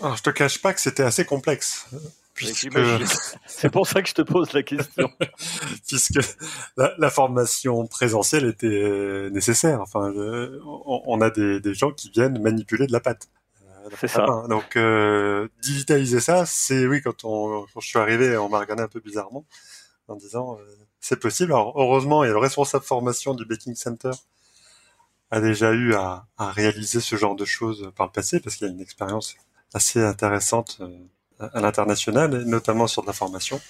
Alors, 0.01 0.17
je 0.17 0.23
te 0.23 0.31
cache 0.31 0.63
pas 0.63 0.73
que 0.73 0.81
c'était 0.81 1.03
assez 1.03 1.25
complexe. 1.25 1.89
Puisque... 2.33 2.69
C'est 3.47 3.71
pour 3.71 3.89
ça 3.89 4.01
que 4.01 4.09
je 4.09 4.15
te 4.15 4.23
pose 4.23 4.53
la 4.53 4.63
question. 4.63 5.11
puisque 5.89 6.21
la, 6.77 7.11
formation 7.11 7.89
présentielle 7.89 8.45
était 8.45 9.29
nécessaire. 9.33 9.81
Enfin, 9.81 10.13
on, 10.65 11.21
a 11.21 11.31
des, 11.31 11.59
des, 11.59 11.75
gens 11.75 11.91
qui 11.91 12.11
viennent 12.11 12.41
manipuler 12.41 12.87
de 12.87 12.93
la 12.93 13.01
pâte. 13.01 13.29
C'est 13.97 14.09
ça. 14.09 14.27
Donc 14.49 14.77
euh, 14.77 15.49
digitaliser 15.63 16.21
ça, 16.21 16.45
c'est 16.47 16.87
oui 16.87 17.01
quand, 17.03 17.25
on, 17.25 17.67
quand 17.73 17.81
je 17.81 17.89
suis 17.89 17.99
arrivé, 17.99 18.37
on 18.37 18.49
m'a 18.49 18.59
regardé 18.59 18.83
un 18.83 18.89
peu 18.89 19.01
bizarrement 19.01 19.45
en 20.09 20.17
disant 20.17 20.59
euh, 20.59 20.65
c'est 21.01 21.21
possible. 21.21 21.53
Alors 21.53 21.75
heureusement, 21.77 22.25
il 22.25 22.29
y 22.29 22.31
a 22.31 22.33
le 22.33 22.39
responsable 22.39 22.85
formation 22.85 23.35
du 23.35 23.45
Baking 23.45 23.75
Center 23.75 24.11
a 25.31 25.41
déjà 25.41 25.73
eu 25.73 25.95
à, 25.95 26.27
à, 26.39 26.51
réaliser 26.51 27.01
ce 27.01 27.17
genre 27.17 27.37
de 27.37 27.45
choses 27.45 27.93
par 27.97 28.07
le 28.07 28.13
passé 28.13 28.41
parce 28.41 28.57
qu'il 28.57 28.67
y 28.67 28.71
a 28.71 28.73
une 28.73 28.81
expérience 28.81 29.37
assez 29.75 30.03
intéressante 30.03 30.79
euh, 30.81 30.89
à 31.39 31.61
l'international, 31.61 32.45
notamment 32.45 32.87
sur 32.87 33.03
de 33.03 33.07
la 33.07 33.13
formation. 33.13 33.61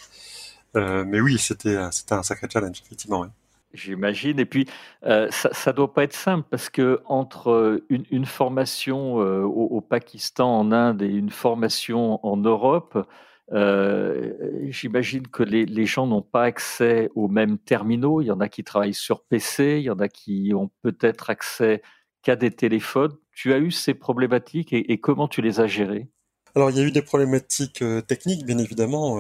Euh, 0.77 1.05
mais 1.05 1.21
oui, 1.21 1.39
c'était 1.39 1.77
c'était 1.91 2.15
un 2.15 2.23
sacré 2.23 2.47
challenge 2.51 2.83
effectivement. 2.85 3.21
Oui. 3.21 3.29
J'imagine. 3.75 4.39
Et 4.41 4.47
puis, 4.47 4.67
euh, 5.05 5.29
ça 5.31 5.71
ne 5.71 5.77
doit 5.77 5.93
pas 5.93 6.05
être 6.05 6.15
simple 6.15 6.47
parce 6.51 6.71
que 6.71 7.03
entre 7.05 7.51
euh, 7.51 7.87
une, 7.91 8.25
formation 8.25 9.21
euh, 9.21 9.43
au, 9.43 9.81
Pakistan, 9.83 10.59
en 10.59 10.73
Inde 10.73 11.03
et 11.03 11.09
une 11.09 11.31
formation 11.31 12.25
en 12.27 12.39
Europe, 12.39 13.07
j'imagine 13.51 15.27
que 15.29 15.43
les, 15.43 15.67
les 15.67 15.87
gens 15.87 16.07
n'ont 16.07 16.23
pas 16.23 16.45
accès 16.45 17.11
aux 17.15 17.29
mêmes 17.29 17.59
terminaux. 17.59 18.23
Il 18.23 18.27
y 18.27 18.31
en 18.31 18.41
a 18.41 18.49
qui 18.49 18.65
travaillent 18.65 18.95
sur 18.95 19.23
PC, 19.23 19.77
il 19.79 19.85
y 19.85 19.91
en 19.91 19.99
a 19.99 20.09
qui 20.09 20.53
ont 20.55 20.71
peut-être 20.83 21.29
accès 21.29 21.83
qu'à 22.23 22.37
des 22.37 22.51
téléphones. 22.51 23.17
Tu 23.33 23.53
as 23.53 23.59
eu 23.59 23.71
ces 23.71 23.95
problématiques 23.95 24.73
et, 24.73 24.93
et, 24.93 24.99
comment 24.99 25.29
tu 25.29 25.43
les 25.43 25.61
as 25.61 25.67
gérées? 25.67 26.09
Alors, 26.55 26.71
il 26.71 26.77
y 26.79 26.81
a 26.81 26.85
eu 26.85 26.91
des 26.91 27.03
problématiques 27.03 27.85
techniques, 28.07 28.45
bien 28.47 28.59
évidemment. 28.59 29.19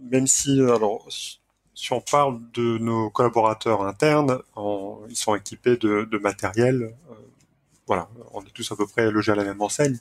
même 0.00 0.26
si, 0.26 0.60
alors, 0.60 1.08
si 1.76 1.92
on 1.92 2.00
parle 2.00 2.40
de 2.54 2.78
nos 2.78 3.10
collaborateurs 3.10 3.82
internes, 3.82 4.38
ils 5.10 5.16
sont 5.16 5.34
équipés 5.36 5.76
de, 5.76 6.18
matériel. 6.18 6.94
Euh, 7.10 7.14
voilà, 7.86 8.08
on 8.32 8.40
est 8.40 8.50
tous 8.52 8.72
à 8.72 8.76
peu 8.76 8.86
près 8.86 9.10
logés 9.10 9.32
à 9.32 9.34
la 9.34 9.44
même 9.44 9.60
enseigne, 9.60 9.98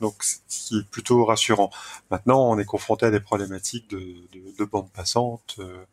donc 0.00 0.14
ce 0.24 0.38
qui 0.48 0.78
est 0.78 0.90
plutôt 0.90 1.26
rassurant. 1.26 1.70
Maintenant, 2.10 2.50
on 2.50 2.58
est 2.58 2.64
confronté 2.64 3.06
à 3.06 3.10
des 3.10 3.20
problématiques 3.20 3.88
de, 3.90 4.00
de, 4.58 4.64
bande 4.64 4.90
passante, 4.90 5.56
euh, 5.58 5.84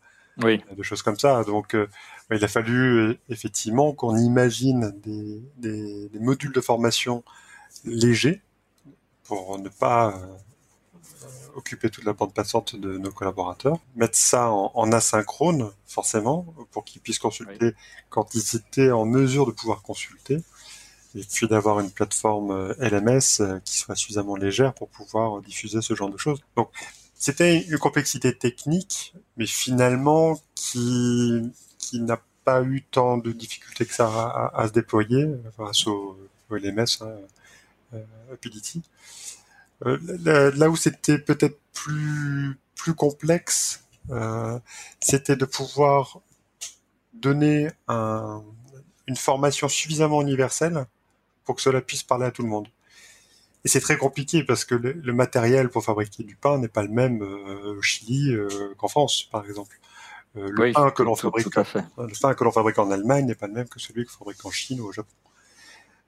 oui. 0.44 0.64
de 0.72 0.82
choses 0.82 1.02
comme 1.02 1.20
ça. 1.20 1.44
Donc, 1.44 1.76
euh, 1.76 1.88
il 2.32 2.44
a 2.44 2.48
fallu 2.48 3.20
effectivement 3.28 3.92
qu'on 3.92 4.16
imagine 4.16 4.94
des, 5.04 5.42
des, 5.58 6.20
modules 6.20 6.54
de 6.54 6.62
formation 6.62 7.26
légers 7.84 8.42
pour 9.26 9.60
ne 9.60 9.68
pas 9.68 10.18
occuper 11.56 11.90
toute 11.90 12.06
la 12.06 12.14
bande 12.14 12.34
passante 12.34 12.76
de 12.76 12.98
nos 12.98 13.12
collaborateurs, 13.12 13.80
mettre 13.96 14.18
ça 14.18 14.50
en, 14.52 14.92
asynchrone, 14.92 15.72
forcément, 15.86 16.54
pour 16.72 16.86
qu'ils 16.86 17.02
puissent 17.02 17.20
consulter 17.20 17.74
quand 18.10 18.36
ils 18.36 18.56
étaient 18.56 18.92
en 18.92 19.06
mesure 19.06 19.46
de 19.46 19.52
pouvoir 19.52 19.82
consulter, 19.82 20.38
et 21.16 21.22
puis 21.24 21.48
d'avoir 21.48 21.80
une 21.80 21.90
plateforme 21.90 22.52
euh, 22.52 22.74
LMS 22.80 23.42
euh, 23.42 23.60
qui 23.66 23.78
soit 23.78 23.96
suffisamment 23.96 24.36
légère 24.36 24.74
pour 24.74 24.90
pouvoir 24.90 25.42
diffuser 25.42 25.82
ce 25.82 25.96
genre 25.96 26.10
de 26.10 26.18
choses. 26.18 26.40
Donc, 26.56 26.70
c'était 27.16 27.62
une 27.64 27.80
complexité 27.80 28.38
technique, 28.38 29.16
mais 29.38 29.48
finalement 29.48 30.40
qui, 30.54 31.52
qui 31.80 32.02
n'a 32.02 32.22
pas 32.44 32.64
eu 32.64 32.84
tant 32.84 33.18
de 33.18 33.32
difficultés 33.32 33.86
que 33.86 33.94
ça 33.94 34.52
à, 34.54 34.68
se 34.68 34.72
déployer 34.72 35.26
grâce 35.58 35.88
au, 35.88 36.18
LMS, 36.50 36.86
hein, 37.02 37.10
euh, 37.94 38.04
euh, 38.32 38.36
là 39.82 40.70
où 40.70 40.76
c'était 40.76 41.20
peut-être 41.20 41.60
plus 41.74 42.58
plus 42.76 42.94
complexe, 42.94 43.84
euh, 44.12 44.60
c'était 45.00 45.36
de 45.36 45.46
pouvoir 45.46 46.22
donner 47.14 47.70
un, 47.88 48.44
une 49.08 49.16
formation 49.16 49.68
suffisamment 49.68 50.22
universelle 50.22 50.86
pour 51.44 51.56
que 51.56 51.62
cela 51.62 51.82
puisse 51.82 52.04
parler 52.04 52.26
à 52.26 52.32
tout 52.32 52.44
le 52.44 52.50
monde. 52.50 52.68
Et 53.66 53.70
c'est 53.70 53.80
très 53.80 53.98
compliqué 53.98 54.44
parce 54.44 54.64
que 54.64 54.76
le, 54.76 55.14
matériel 55.14 55.70
pour 55.70 55.84
fabriquer 55.84 56.24
du 56.24 56.36
pain 56.36 56.58
n'est 56.58 56.68
pas 56.68 56.84
le 56.84 56.90
même 56.90 57.22
euh, 57.22 57.78
au 57.78 57.82
Chili 57.82 58.32
euh, 58.32 58.48
qu'en 58.78 58.88
France, 58.88 59.28
par 59.32 59.46
exemple. 59.46 59.80
Euh, 60.38 60.50
le 60.52 60.72
pain 60.72 60.92
que 60.92 61.04
l'on 61.04 61.16
fabrique, 61.16 61.54
le 61.56 62.22
pain 62.22 62.34
que 62.34 62.44
l'on 62.44 62.52
fabrique 62.52 62.78
en 62.78 62.92
Allemagne 62.92 63.26
n'est 63.26 63.36
pas 63.36 63.48
le 63.48 63.54
même 63.54 63.68
que 63.68 63.80
celui 63.80 64.06
que 64.06 64.12
fabrique 64.12 64.46
en 64.46 64.52
Chine 64.52 64.80
ou 64.82 64.86
au 64.86 64.92
Japon. 64.92 65.12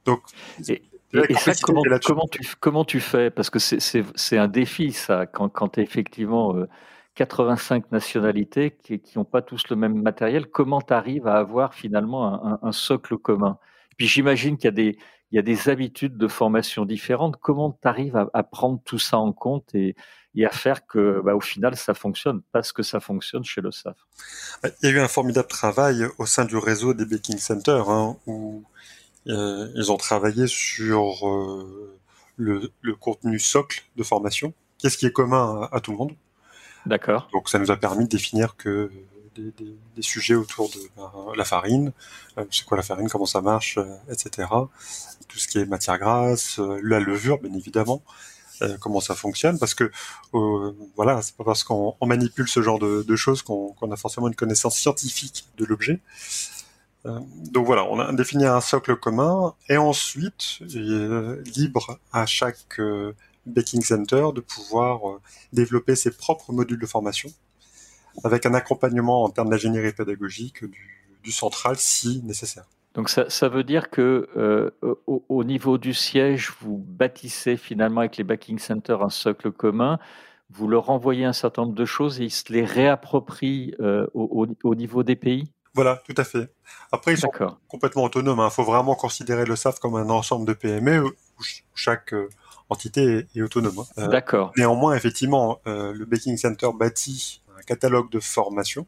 Donc, 0.06 0.22
et, 0.68 0.84
ça, 1.12 1.54
comment, 1.62 1.82
comment, 2.06 2.28
tu, 2.28 2.42
comment 2.60 2.86
tu 2.86 3.00
fais? 3.00 3.30
Parce 3.30 3.50
que 3.50 3.60
c'est 3.60 4.38
un 4.38 4.48
défi, 4.48 4.92
ça, 4.92 5.26
quand, 5.26 5.50
quand 5.50 5.70
tu 5.70 5.82
effectivement 5.82 6.56
85 7.16 7.84
euh, 7.84 7.88
nationalités 7.92 8.78
qui 8.84 9.02
n'ont 9.16 9.26
pas 9.26 9.42
tous 9.42 9.64
le 9.70 9.76
même 9.76 10.02
matériel, 10.02 10.48
comment 10.48 10.82
tu 10.82 10.94
arrives 10.94 11.28
à 11.28 11.36
avoir 11.36 11.74
finalement 11.74 12.46
un, 12.46 12.60
un, 12.62 12.72
socle 12.72 13.18
commun? 13.18 13.58
Puis 13.98 14.08
j'imagine 14.08 14.58
qu'il 14.58 14.66
y, 14.66 14.68
a 14.68 14.72
des, 14.72 14.98
il 15.32 15.36
y 15.36 15.40
a 15.40 15.42
des 15.42 15.70
habitudes 15.70 16.18
de 16.18 16.28
formation 16.28 16.86
différentes. 16.86 17.38
Comment 17.38 17.78
tu 17.82 17.88
arrives 17.88 18.16
à, 18.16 18.30
à, 18.34 18.44
prendre 18.44 18.80
tout 18.86 19.00
ça 19.00 19.18
en 19.18 19.34
compte 19.34 19.74
et, 19.74 19.96
et 20.36 20.46
à 20.46 20.52
faire 20.52 20.86
que, 20.86 21.22
bah, 21.24 21.36
au 21.36 21.42
final, 21.42 21.76
ça 21.76 21.94
fonctionne? 21.94 22.42
Parce 22.52 22.72
que 22.72 22.84
ça 22.84 23.00
fonctionne 23.00 23.44
chez 23.44 23.62
le 23.62 23.72
SAF 23.72 23.98
Il 24.64 24.90
y 24.90 24.94
a 24.94 24.96
eu 24.96 25.00
un 25.00 25.08
formidable 25.08 25.48
travail 25.48 26.06
au 26.20 26.26
sein 26.26 26.46
du 26.46 26.56
réseau 26.56 26.94
des 26.94 27.06
Baking 27.06 27.40
Centers, 27.40 27.90
hein, 27.90 28.18
où 28.28 28.64
euh, 29.28 29.72
ils 29.76 29.92
ont 29.92 29.98
travaillé 29.98 30.48
sur 30.48 31.28
euh, 31.28 32.00
le, 32.38 32.72
le, 32.82 32.96
contenu 32.96 33.40
socle 33.40 33.84
de 33.96 34.04
formation. 34.04 34.54
Qu'est-ce 34.78 34.98
qui 34.98 35.06
est 35.06 35.12
commun 35.12 35.68
à, 35.72 35.80
tout 35.82 35.92
le 35.92 35.98
monde 35.98 36.14
D'accord. 36.86 37.30
Donc 37.34 37.50
ça 37.50 37.60
nous 37.60 37.70
a 37.70 37.78
permis 37.78 38.06
de 38.06 38.10
définir 38.10 38.56
que 38.56 38.90
des, 39.36 39.52
des, 39.52 39.78
des 39.96 40.02
sujets 40.02 40.36
autour 40.36 40.70
de 40.70 40.80
ben, 40.96 41.12
la 41.36 41.44
farine, 41.44 41.92
euh, 42.38 42.46
c'est 42.50 42.66
quoi 42.66 42.78
la 42.78 42.84
farine, 42.84 43.10
comment 43.10 43.26
ça 43.26 43.42
marche, 43.42 43.78
etc. 44.10 44.48
Tout 45.28 45.38
ce 45.38 45.48
qui 45.48 45.60
est 45.60 45.66
matière 45.66 46.00
grasse, 46.00 46.60
la 46.82 47.00
levure, 47.00 47.40
bien 47.40 47.54
évidemment, 47.54 48.02
comment 48.82 49.00
ça 49.00 49.16
fonctionne, 49.16 49.60
parce 49.60 49.74
que 49.74 49.92
voilà, 50.96 51.22
c'est 51.22 51.36
pas 51.36 51.44
parce 51.44 51.64
qu'on 51.64 51.96
manipule 52.02 52.48
ce 52.48 52.62
genre 52.62 52.80
de, 52.80 53.04
de 53.04 53.16
choses 53.16 53.42
qu'on 53.42 53.92
a 53.92 53.96
forcément 53.96 54.28
une 54.28 54.36
connaissance 54.36 54.76
scientifique 54.76 55.46
de 55.58 55.66
l'objet. 55.66 56.00
Euh, 57.10 57.20
donc 57.52 57.66
voilà, 57.66 57.86
on 57.86 58.00
a 58.00 58.12
défini 58.14 58.46
un 58.46 58.62
socle 58.62 58.96
commun 58.96 59.54
et 59.68 59.78
ensuite 59.78 60.60
euh, 60.76 61.42
libre 61.56 62.00
à 62.12 62.26
chaque 62.26 62.80
euh, 62.80 63.14
baking 63.46 63.82
center 63.82 64.28
de 64.34 64.42
pouvoir 64.42 65.20
développer 65.54 65.96
ses 65.96 66.12
propres 66.12 66.52
modules 66.52 66.80
de 66.80 66.86
formation 66.86 67.30
avec 68.24 68.46
un 68.46 68.54
accompagnement 68.54 69.24
en 69.24 69.30
termes 69.30 69.50
d'ingénierie 69.50 69.94
pédagogique 69.94 70.66
du, 70.66 71.32
central 71.32 71.76
si 71.78 72.24
nécessaire. 72.24 72.66
Donc 72.96 73.08
ça, 73.08 73.50
veut 73.50 73.64
dire 73.64 73.92
que 73.92 74.28
au, 75.06 75.44
niveau 75.44 75.78
du 75.78 75.94
siège, 75.94 76.52
vous 76.60 76.78
bâtissez 76.78 77.56
finalement 77.56 78.00
avec 78.00 78.18
les 78.18 78.24
backing 78.24 78.58
centers 78.58 79.04
un 79.04 79.12
socle 79.12 79.52
commun, 79.52 80.00
vous 80.50 80.68
leur 80.68 80.90
envoyez 80.90 81.24
un 81.24 81.34
certain 81.34 81.62
nombre 81.62 81.76
de 81.76 81.86
choses 81.86 82.20
et 82.20 82.26
ils 82.26 82.32
se 82.32 82.52
les 82.52 82.66
réapproprient 82.66 83.76
au 84.16 84.76
niveau 84.76 85.04
des 85.04 85.16
pays? 85.16 85.52
Voilà, 85.82 86.04
tout 86.06 86.16
à 86.18 86.26
fait. 86.26 86.52
Après, 86.92 87.14
ils 87.14 87.18
sont 87.18 87.32
complètement 87.70 88.04
autonomes. 88.04 88.40
Il 88.40 88.42
hein. 88.42 88.50
faut 88.50 88.66
vraiment 88.66 88.96
considérer 88.96 89.46
le 89.46 89.56
SAF 89.56 89.80
comme 89.80 89.96
un 89.96 90.10
ensemble 90.10 90.46
de 90.46 90.52
PME 90.52 91.06
où 91.06 91.14
chaque 91.74 92.14
euh, 92.14 92.28
entité 92.68 93.28
est, 93.34 93.42
autonome. 93.42 93.80
Hein. 93.80 94.04
Euh, 94.04 94.08
D'accord. 94.10 94.52
Néanmoins, 94.58 94.94
effectivement, 94.94 95.62
euh, 95.68 95.94
le 95.94 96.04
Baking 96.04 96.36
Center 96.36 96.68
bâtit 96.78 97.42
un 97.58 97.62
catalogue 97.62 98.12
de 98.12 98.20
formation. 98.20 98.86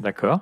D'accord. 0.00 0.40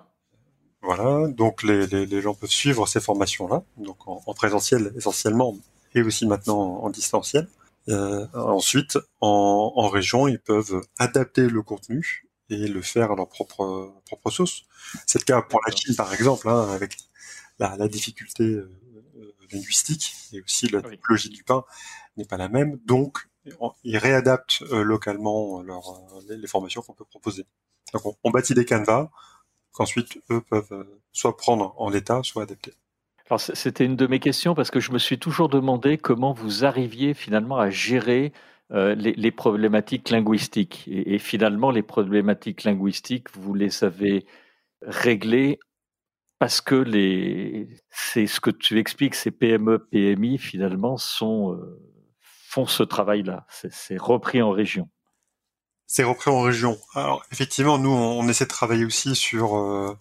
Voilà, 0.80 1.26
donc 1.26 1.64
les, 1.64 1.88
les, 1.88 2.06
les, 2.06 2.20
gens 2.20 2.34
peuvent 2.34 2.48
suivre 2.48 2.86
ces 2.86 3.00
formations-là, 3.00 3.64
donc 3.76 4.06
en, 4.06 4.22
en, 4.24 4.32
présentiel 4.32 4.92
essentiellement, 4.96 5.56
et 5.96 6.02
aussi 6.02 6.24
maintenant 6.24 6.84
en, 6.84 6.90
distanciel. 6.90 7.48
Euh, 7.88 8.28
ensuite, 8.32 8.96
en, 9.20 9.72
en, 9.74 9.88
région, 9.88 10.28
ils 10.28 10.38
peuvent 10.38 10.82
adapter 11.00 11.48
le 11.48 11.62
contenu 11.62 12.23
et 12.50 12.68
le 12.68 12.82
faire 12.82 13.12
à 13.12 13.16
leur 13.16 13.28
propre 13.28 13.94
propre 14.06 14.30
sauce. 14.30 14.64
C'est 15.06 15.18
le 15.18 15.24
cas 15.24 15.42
pour 15.42 15.60
la 15.66 15.74
Chine 15.74 15.96
par 15.96 16.12
exemple, 16.12 16.48
hein, 16.48 16.68
avec 16.72 16.96
la, 17.58 17.76
la 17.76 17.88
difficulté 17.88 18.44
euh, 18.44 18.70
linguistique 19.52 20.14
et 20.32 20.42
aussi 20.42 20.68
la 20.68 20.82
typologie 20.82 21.30
du 21.30 21.44
pain 21.44 21.64
n'est 22.16 22.24
pas 22.24 22.36
la 22.36 22.48
même. 22.48 22.78
Donc 22.86 23.28
ils 23.82 23.98
réadaptent 23.98 24.60
localement 24.70 25.62
leur, 25.62 25.82
les, 26.28 26.46
formations 26.46 26.80
qu'on 26.80 26.94
peut 26.94 27.04
proposer. 27.04 27.44
Donc 27.92 28.06
on, 28.06 28.16
on 28.24 28.30
bâtit 28.30 28.54
des 28.54 28.64
canevas 28.64 29.10
qu'ensuite 29.72 30.18
eux 30.30 30.40
peuvent 30.40 30.86
soit 31.12 31.36
prendre 31.36 31.74
en 31.76 31.90
l'état, 31.90 32.22
soit 32.22 32.44
adapter. 32.44 32.72
Alors 33.30 33.40
c'était 33.40 33.86
une 33.86 33.96
de 33.96 34.06
mes 34.06 34.20
questions 34.20 34.54
parce 34.54 34.70
que 34.70 34.80
je 34.80 34.92
me 34.92 34.98
suis 34.98 35.18
toujours 35.18 35.48
demandé 35.48 35.96
comment 35.96 36.32
vous 36.32 36.64
arriviez 36.64 37.14
finalement 37.14 37.58
à 37.58 37.70
gérer 37.70 38.32
euh, 38.74 38.96
les, 38.96 39.30
problématiques 39.30 40.10
linguistiques. 40.10 40.88
Et, 40.88 41.20
finalement, 41.20 41.70
les 41.70 41.84
problématiques 41.84 42.64
linguistiques, 42.64 43.28
vous 43.36 43.54
les 43.54 43.84
avez 43.84 44.26
réglées 44.82 45.60
parce 46.40 46.60
que 46.60 46.74
les, 46.74 47.68
c'est 47.90 48.26
ce 48.26 48.40
que 48.40 48.50
tu 48.50 48.80
expliques, 48.80 49.14
ces 49.14 49.30
PME, 49.30 49.78
PMI 49.78 50.38
finalement 50.38 50.96
sont, 50.96 51.52
euh, 51.52 51.80
font 52.20 52.66
ce 52.66 52.82
travail-là. 52.82 53.46
C'est 53.48 53.96
repris 53.96 54.42
en 54.42 54.50
région. 54.50 54.88
C'est 55.86 56.02
repris 56.02 56.30
en 56.30 56.40
région. 56.40 56.76
Alors 56.94 57.24
effectivement, 57.30 57.78
nous, 57.78 57.90
on, 57.90 58.26
essaie 58.28 58.44
de 58.44 58.50
travailler 58.50 58.84
aussi 58.84 59.14
sur 59.14 59.56
euh, 59.56 59.96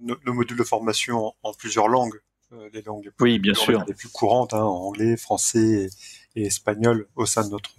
nos, 0.00 0.16
modules 0.32 0.56
de 0.56 0.64
formation 0.64 1.34
en, 1.42 1.52
plusieurs 1.52 1.88
langues. 1.88 2.18
les 2.72 2.80
langues 2.80 3.04
les 3.04 3.10
plus, 3.10 3.24
oui, 3.24 3.38
bien 3.38 3.54
sûr. 3.54 3.84
les 3.86 3.94
plus 3.94 4.08
courantes, 4.08 4.54
hein, 4.54 4.62
anglais, 4.62 5.18
français 5.18 5.84
et 5.84 5.88
espagnol 6.42 7.08
au 7.14 7.26
sein 7.26 7.44
de 7.44 7.50
notre, 7.50 7.74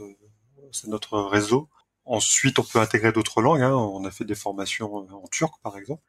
notre 0.87 1.19
réseau. 1.19 1.69
Ensuite, 2.05 2.59
on 2.59 2.63
peut 2.63 2.79
intégrer 2.79 3.11
d'autres 3.11 3.41
langues. 3.41 3.61
Hein. 3.61 3.73
On 3.73 4.05
a 4.05 4.11
fait 4.11 4.25
des 4.25 4.35
formations 4.35 4.95
en 4.95 5.27
turc, 5.27 5.55
par 5.63 5.77
exemple. 5.77 6.03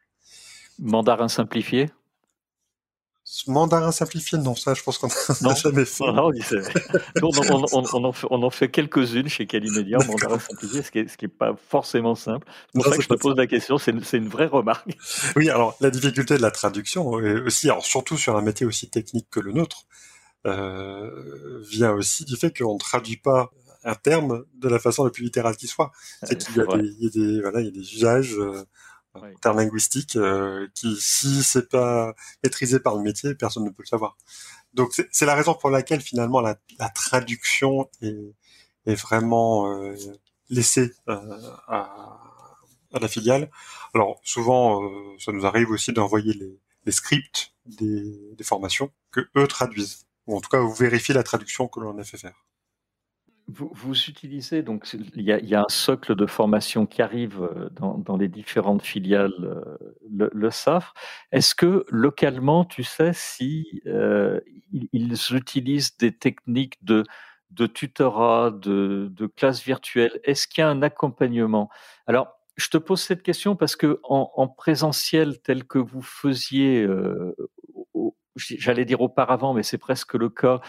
Mandarin 0.79 1.27
simplifié? 1.27 1.89
Mandarin 3.47 3.91
simplifié, 3.91 4.37
non, 4.37 4.55
ça, 4.55 4.73
je 4.73 4.81
pense 4.83 4.97
qu'on 4.97 5.09
n'a 5.41 5.53
jamais 5.55 5.83
fait. 5.83 6.05
Non, 6.05 6.31
on, 7.21 8.43
en 8.43 8.49
fait, 8.49 8.69
quelques-unes 8.69 9.27
chez 9.27 9.45
Calimedia 9.45 9.97
en 9.97 10.05
mandarin 10.05 10.39
simplifié, 10.39 10.81
ce 10.81 10.91
qui 11.17 11.25
n'est 11.25 11.27
pas 11.27 11.53
forcément 11.69 12.15
simple. 12.15 12.47
C'est 12.73 12.81
pour 12.81 12.85
ça 12.85 12.95
que 12.95 13.03
je 13.03 13.09
te 13.09 13.15
pose 13.15 13.35
la 13.35 13.47
question, 13.47 13.77
c'est 13.77 13.91
une, 13.91 14.29
vraie 14.29 14.45
remarque. 14.45 14.87
Oui, 15.35 15.49
alors 15.49 15.75
la 15.81 15.89
difficulté 15.89 16.37
de 16.37 16.41
la 16.41 16.51
traduction, 16.51 17.05
aussi, 17.05 17.69
alors 17.69 17.85
surtout 17.85 18.17
sur 18.17 18.37
un 18.37 18.41
métier 18.41 18.65
aussi 18.65 18.89
technique 18.89 19.27
que 19.29 19.41
le 19.41 19.51
nôtre, 19.51 19.83
euh, 19.83 20.16
vient 20.47 21.91
aussi 21.93 22.25
du 22.25 22.35
fait 22.35 22.57
qu'on 22.57 22.75
ne 22.75 22.79
traduit 22.79 23.17
pas 23.17 23.51
un 23.83 23.95
terme 23.95 24.45
de 24.55 24.67
la 24.67 24.79
façon 24.79 25.03
la 25.03 25.11
plus 25.11 25.23
littérale 25.23 25.55
qui 25.55 25.67
soit. 25.67 25.91
C'est 26.23 26.37
qu'il 26.37 26.55
y, 26.57 26.61
a 26.61 27.09
des, 27.09 27.41
voilà, 27.41 27.61
il 27.61 27.65
y 27.65 27.69
a 27.69 27.71
des 27.71 27.93
usages 27.93 28.37
euh, 28.37 28.63
termes 29.41 29.57
linguistiques 29.57 30.15
euh, 30.15 30.67
qui, 30.73 30.95
si 30.99 31.43
c'est 31.43 31.69
pas 31.69 32.13
maîtrisé 32.43 32.79
par 32.79 32.95
le 32.95 33.01
métier, 33.01 33.35
personne 33.35 33.63
ne 33.63 33.69
peut 33.69 33.83
le 33.83 33.87
savoir. 33.87 34.17
Donc 34.73 34.93
c'est 35.11 35.25
la 35.25 35.35
raison 35.35 35.53
pour 35.53 35.69
laquelle 35.69 36.01
finalement 36.01 36.41
la, 36.41 36.57
la 36.79 36.89
traduction 36.89 37.89
est, 38.01 38.35
est 38.85 38.95
vraiment 38.95 39.71
euh, 39.71 39.95
laissée 40.49 40.93
euh, 41.09 41.39
à, 41.67 42.19
à, 42.93 42.99
la 42.99 43.07
filiale. 43.07 43.49
Alors 43.93 44.19
souvent, 44.23 44.81
ça 45.19 45.31
nous 45.31 45.45
arrive 45.45 45.69
aussi 45.71 45.93
d'envoyer 45.93 46.33
les, 46.33 46.59
les, 46.85 46.91
scripts 46.91 47.53
des, 47.65 48.33
des 48.35 48.43
formations 48.43 48.91
que 49.11 49.21
eux 49.35 49.47
traduisent 49.47 50.06
ou 50.27 50.37
en 50.37 50.41
tout 50.41 50.49
cas 50.49 50.59
vous 50.59 50.73
vérifiez 50.73 51.15
la 51.15 51.23
traduction 51.23 51.67
que 51.67 51.79
l'on 51.79 51.97
a 51.97 52.03
fait 52.03 52.17
faire. 52.17 52.45
Vous, 53.49 53.71
vous, 53.73 53.95
utilisez 54.09 54.61
donc 54.61 54.85
il 55.15 55.21
y, 55.21 55.55
a, 55.55 55.61
un 55.61 55.69
socle 55.69 56.15
de 56.15 56.25
formation 56.25 56.85
qui 56.85 57.01
arrive 57.01 57.41
euh, 57.41 57.69
dans, 57.71 57.97
dans 57.97 58.17
les 58.17 58.27
différentes 58.27 58.81
filiales, 58.81 59.31
euh, 59.39 59.77
le, 60.11 60.29
le. 60.33 60.49
Est-ce 61.31 61.55
que 61.55 61.85
localement, 61.87 62.65
tu 62.65 62.83
sais 62.83 63.13
si 63.13 63.81
euh, 63.85 64.41
ils, 64.91 65.13
utilisent 65.31 65.95
des 65.95 66.11
techniques 66.11 66.83
de, 66.83 67.05
de 67.51 67.67
tutorat, 67.67 68.51
de, 68.51 69.07
de 69.09 69.27
classe 69.27 69.63
virtuelle? 69.63 70.19
Est-ce 70.25 70.45
qu'il 70.49 70.61
y 70.61 70.65
a 70.65 70.69
un 70.69 70.81
accompagnement? 70.81 71.69
Alors, 72.05 72.27
je 72.57 72.67
te 72.67 72.77
pose 72.77 73.01
cette 73.01 73.23
question 73.23 73.55
parce 73.55 73.77
que 73.77 74.01
en, 74.03 74.29
en 74.35 74.49
présentiel 74.49 75.39
tel 75.41 75.63
que 75.63 75.79
vous 75.79 76.01
faisiez 76.01 76.85
j'allais 78.37 78.85
dire 78.85 79.01
auparavant, 79.01 79.53
mais 79.53 79.63
c'est 79.63 79.77
presque 79.77 80.13
le 80.13 80.29
cas. 80.29 80.61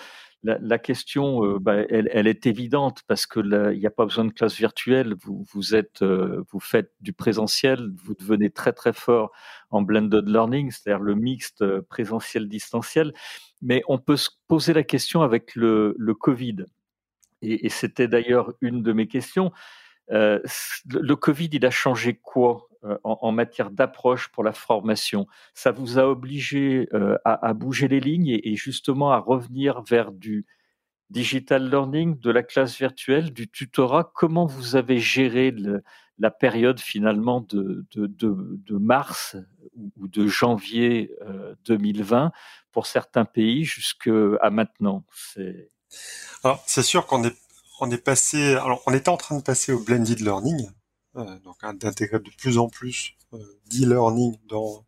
La, 0.45 0.79
question, 0.79 1.45
euh, 1.45 1.59
bah, 1.59 1.75
elle, 1.91 2.29
est 2.29 2.47
évidente 2.47 3.03
parce 3.09 3.27
que 3.27 3.41
il 3.73 3.79
n'y 3.81 3.87
a 3.87 3.91
pas 3.91 4.05
besoin 4.05 4.25
de 4.25 4.31
classe 4.31 4.55
virtuelle. 4.57 5.17
Vous, 5.21 5.45
vous 5.53 5.75
êtes, 5.75 6.01
euh, 6.03 6.45
vous 6.53 6.61
faites 6.61 6.93
du 7.01 7.13
présentiel, 7.13 7.91
vous 8.05 8.15
devenez 8.15 8.49
très 8.49 8.73
très 8.73 8.93
fort 8.93 9.33
en 9.71 9.83
blended 9.83 10.29
learning, 10.29 10.71
c'est-à-dire 10.71 11.03
le 11.03 11.17
mixte 11.17 11.63
euh, 11.63 11.83
présentiel-distanciel. 11.89 13.13
Mais 13.63 13.83
on 13.89 13.99
peut 13.99 14.17
se 14.17 14.31
poser 14.47 14.73
la 14.75 14.85
question 14.85 15.23
avec 15.23 15.57
le, 15.57 15.97
Covid. 16.21 16.67
Et, 17.43 17.69
c'était 17.69 18.07
d'ailleurs 18.07 18.53
une 18.61 18.85
de 18.85 18.93
mes 18.93 19.09
questions. 19.09 19.51
Le 20.09 21.15
Covid, 21.15 21.51
il 21.53 21.67
a 21.67 21.71
changé 21.71 22.15
quoi? 22.15 22.68
Euh, 22.85 22.97
en, 23.05 23.33
matière 23.33 23.71
d'approche 23.71 24.29
pour 24.29 24.45
la 24.45 24.53
formation. 24.53 25.27
Ça 25.55 25.71
vous 25.71 25.99
a 25.99 26.07
obligé 26.07 26.89
euh, 26.95 27.17
à, 27.25 27.53
bouger 27.53 27.89
les 27.89 28.01
lignes 28.01 28.39
et, 28.43 28.57
justement 28.57 29.13
à 29.13 29.19
revenir 29.19 29.83
vers 29.83 30.13
du 30.13 30.47
digital 31.11 31.69
learning, 31.69 32.19
de 32.21 32.31
la 32.31 32.43
classe 32.43 32.77
virtuelle, 32.79 33.33
du 33.33 33.49
tutorat. 33.49 34.11
Comment 34.15 34.47
vous 34.47 34.77
avez 34.77 34.99
géré 34.99 35.55
la 36.19 36.31
période 36.31 36.81
finalement 36.81 37.41
de, 37.41 37.87
mars 38.71 39.37
ou 39.97 40.07
de 40.07 40.27
janvier 40.27 41.11
2020 41.65 42.31
pour 42.73 42.87
certains 42.87 43.25
pays 43.25 43.65
jusqu'à 43.65 44.51
maintenant? 44.51 45.05
C'est 46.67 46.83
sûr 46.83 47.07
qu'on 47.07 47.25
est 47.25 47.37
est 47.87 47.99
passé, 47.99 48.55
alors 48.55 48.83
on 48.87 48.95
était 48.95 49.09
en 49.09 49.17
train 49.17 49.37
de 49.37 49.43
passer 49.43 49.73
au 49.73 49.79
blended 49.79 50.21
learning, 50.21 50.67
euh, 50.67 50.71
donc 51.45 51.57
hein, 51.63 51.75
d'intégrer 51.75 52.19
de 52.19 52.31
plus 52.37 52.59
en 52.59 52.69
plus 52.69 53.15
euh, 53.35 53.61
d'e-learning 53.71 54.39
dans 54.49 54.85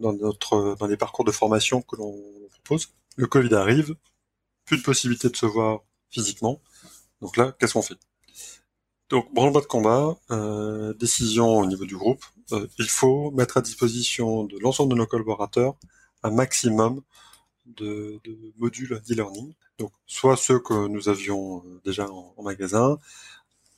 dans 0.00 0.12
notre 0.12 0.76
dans 0.78 0.86
les 0.86 0.96
parcours 0.96 1.24
de 1.24 1.32
formation 1.32 1.82
que 1.82 1.96
l'on 1.96 2.16
propose. 2.50 2.92
Le 3.16 3.26
Covid 3.26 3.54
arrive, 3.54 3.96
plus 4.64 4.78
de 4.78 4.82
possibilité 4.82 5.28
de 5.28 5.36
se 5.36 5.46
voir 5.46 5.80
physiquement. 6.10 6.60
Donc 7.20 7.36
là, 7.36 7.54
qu'est-ce 7.58 7.74
qu'on 7.74 7.82
fait? 7.82 7.98
Donc 9.08 9.32
branle-bas 9.32 9.60
de 9.60 9.66
combat, 9.66 10.16
euh, 10.30 10.94
décision 10.94 11.58
au 11.58 11.66
niveau 11.66 11.86
du 11.86 11.96
groupe. 11.96 12.24
Euh, 12.52 12.66
il 12.78 12.88
faut 12.88 13.30
mettre 13.32 13.56
à 13.56 13.62
disposition 13.62 14.44
de 14.44 14.58
l'ensemble 14.58 14.92
de 14.92 14.98
nos 14.98 15.06
collaborateurs 15.06 15.76
un 16.22 16.30
maximum 16.30 17.02
de, 17.66 18.20
modules 18.56 19.00
d'e-learning. 19.06 19.54
Donc, 19.78 19.92
soit 20.06 20.36
ceux 20.36 20.58
que 20.58 20.88
nous 20.88 21.08
avions 21.08 21.62
euh, 21.64 21.80
déjà 21.84 22.08
en, 22.08 22.42
magasin, 22.42 22.98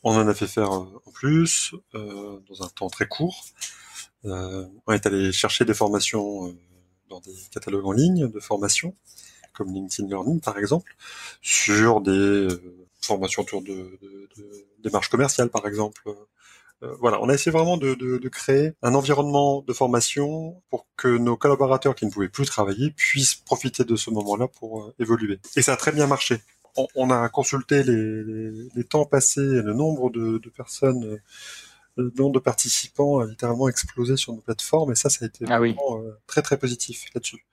on 0.02 0.16
en 0.16 0.28
a 0.28 0.34
fait 0.34 0.46
faire 0.46 0.72
euh, 0.72 1.00
en 1.06 1.10
plus, 1.12 1.74
euh, 1.94 2.40
dans 2.48 2.62
un 2.62 2.68
temps 2.68 2.88
très 2.88 3.06
court. 3.06 3.44
Euh, 4.24 4.66
on 4.86 4.92
est 4.92 5.06
allé 5.06 5.32
chercher 5.32 5.64
des 5.64 5.74
formations 5.74 6.54
dans 7.08 7.20
des 7.20 7.34
catalogues 7.50 7.86
en 7.86 7.92
ligne 7.92 8.28
de 8.28 8.40
formation, 8.40 8.94
comme 9.54 9.72
LinkedIn 9.72 10.08
Learning 10.08 10.40
par 10.40 10.58
exemple, 10.58 10.94
sur 11.42 12.00
des 12.00 12.48
formations 13.00 13.42
autour 13.42 13.62
de, 13.62 13.98
de, 14.02 14.28
démarches 14.78 15.08
commerciales 15.08 15.48
par 15.48 15.66
exemple, 15.66 16.02
voilà, 16.98 17.20
on 17.20 17.28
a 17.28 17.34
essayé 17.34 17.50
vraiment 17.50 17.76
de, 17.76 18.28
créer 18.28 18.72
un 18.82 18.94
environnement 18.94 19.62
de 19.62 19.72
formation 19.72 20.62
pour 20.70 20.86
que 20.96 21.08
nos 21.08 21.36
collaborateurs 21.36 21.94
qui 21.94 22.06
ne 22.06 22.10
pouvaient 22.10 22.28
plus 22.28 22.46
travailler 22.46 22.90
puissent 22.90 23.34
profiter 23.34 23.84
de 23.84 23.96
ce 23.96 24.10
moment-là 24.10 24.48
pour 24.48 24.92
évoluer. 24.98 25.40
Et 25.56 25.62
ça 25.62 25.74
a 25.74 25.76
très 25.76 25.92
bien 25.92 26.06
marché. 26.06 26.40
On, 26.76 26.86
on 26.94 27.10
a 27.10 27.28
consulté 27.28 27.82
les, 27.82 28.22
les, 28.22 28.68
les, 28.74 28.84
temps 28.84 29.04
passés, 29.04 29.40
le 29.40 29.72
nombre 29.72 30.10
de, 30.10 30.38
de 30.38 30.48
personnes 30.50 31.04
euh, 31.04 31.20
le 31.96 32.12
nombre 32.16 32.32
de 32.32 32.38
participants 32.38 33.18
a 33.18 33.26
littéralement 33.26 33.68
explosé 33.68 34.16
sur 34.16 34.32
nos 34.32 34.40
plateformes 34.40 34.92
et 34.92 34.94
ça, 34.94 35.10
ça 35.10 35.24
a 35.24 35.28
été 35.28 35.44
ah 35.48 35.58
vraiment 35.58 36.00
très 36.26 36.40
très 36.40 36.56
positif 36.56 37.04
là-dessus. 37.14 37.44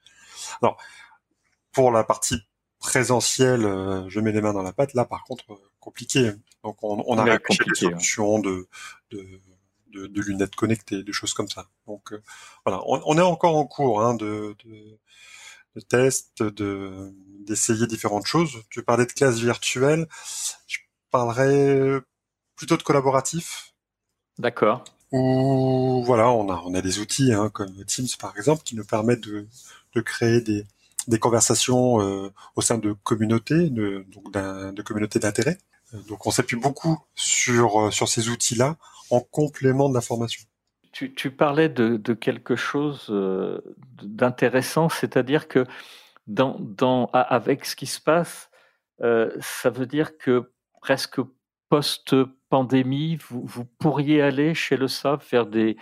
Alors, 0.62 0.78
pour 1.72 1.90
la 1.90 2.04
partie 2.04 2.40
présentielle, 2.78 3.62
je 4.08 4.20
mets 4.20 4.32
les 4.32 4.40
mains 4.40 4.54
dans 4.54 4.62
la 4.62 4.72
pâte. 4.72 4.94
Là, 4.94 5.04
par 5.04 5.24
contre, 5.24 5.44
compliqué. 5.88 6.32
Donc 6.64 6.76
on, 6.82 7.02
on 7.06 7.18
a 7.18 7.24
réfléchi 7.24 7.60
des 7.66 7.74
solutions 7.74 8.38
de, 8.38 8.68
de, 9.10 9.26
de, 9.92 10.06
de, 10.06 10.20
lunettes 10.20 10.54
connectées, 10.54 11.02
des 11.02 11.12
choses 11.12 11.32
comme 11.32 11.48
ça. 11.48 11.66
Donc 11.86 12.12
euh, 12.12 12.22
voilà, 12.64 12.82
on, 12.86 13.00
on, 13.06 13.18
est 13.18 13.22
encore 13.22 13.56
en 13.56 13.66
cours 13.66 14.02
hein, 14.02 14.14
de, 14.14 14.54
de, 14.64 14.98
de 15.78 15.84
tests, 15.84 16.42
de 16.42 17.12
d'essayer 17.46 17.86
différentes 17.86 18.26
choses. 18.26 18.62
Tu 18.70 18.82
parlais 18.82 19.06
de 19.06 19.12
classe 19.12 19.38
virtuelle, 19.38 20.06
je 20.66 20.78
parlerais 21.10 22.00
plutôt 22.56 22.76
de 22.76 22.82
collaboratif. 22.82 23.74
D'accord. 24.38 24.84
Ou 25.12 26.02
voilà, 26.04 26.30
on 26.30 26.50
a 26.50 26.62
on 26.66 26.74
a 26.74 26.82
des 26.82 26.98
outils 26.98 27.32
hein, 27.32 27.48
comme 27.48 27.84
Teams 27.86 28.06
par 28.20 28.36
exemple 28.36 28.62
qui 28.62 28.76
nous 28.76 28.84
permettent 28.84 29.26
de, 29.26 29.46
de 29.94 30.00
créer 30.00 30.40
des 30.42 30.66
des 31.06 31.18
conversations 31.18 32.02
euh, 32.02 32.30
au 32.54 32.60
sein 32.60 32.76
de 32.76 32.92
communautés, 33.02 33.70
de, 33.70 34.04
donc 34.08 34.30
de 34.32 34.82
communautés 34.82 35.18
d'intérêt. 35.18 35.56
Donc 36.08 36.26
on 36.26 36.30
s'appuie 36.30 36.58
beaucoup 36.58 36.98
sur, 37.14 37.92
sur 37.92 38.08
ces 38.08 38.28
outils-là 38.28 38.76
en 39.10 39.20
complément 39.20 39.88
de 39.88 39.94
la 39.94 40.02
formation. 40.02 40.44
Tu, 40.92 41.30
parlais 41.30 41.68
de, 41.68 42.14
quelque 42.14 42.56
chose 42.56 43.12
d'intéressant, 44.02 44.88
c'est-à-dire 44.88 45.48
que 45.48 45.64
avec 47.12 47.64
ce 47.64 47.76
qui 47.76 47.86
se 47.86 48.00
passe, 48.00 48.50
euh, 49.00 49.30
ça 49.40 49.70
veut 49.70 49.86
dire 49.86 50.18
que 50.18 50.52
presque 50.80 51.20
post-pandémie, 51.68 53.18
vous, 53.28 53.64
pourriez 53.78 54.22
aller 54.22 54.54
chez 54.54 54.76
le 54.76 54.88
SAP 54.88 55.22
faire 55.22 55.46
des, 55.46 55.76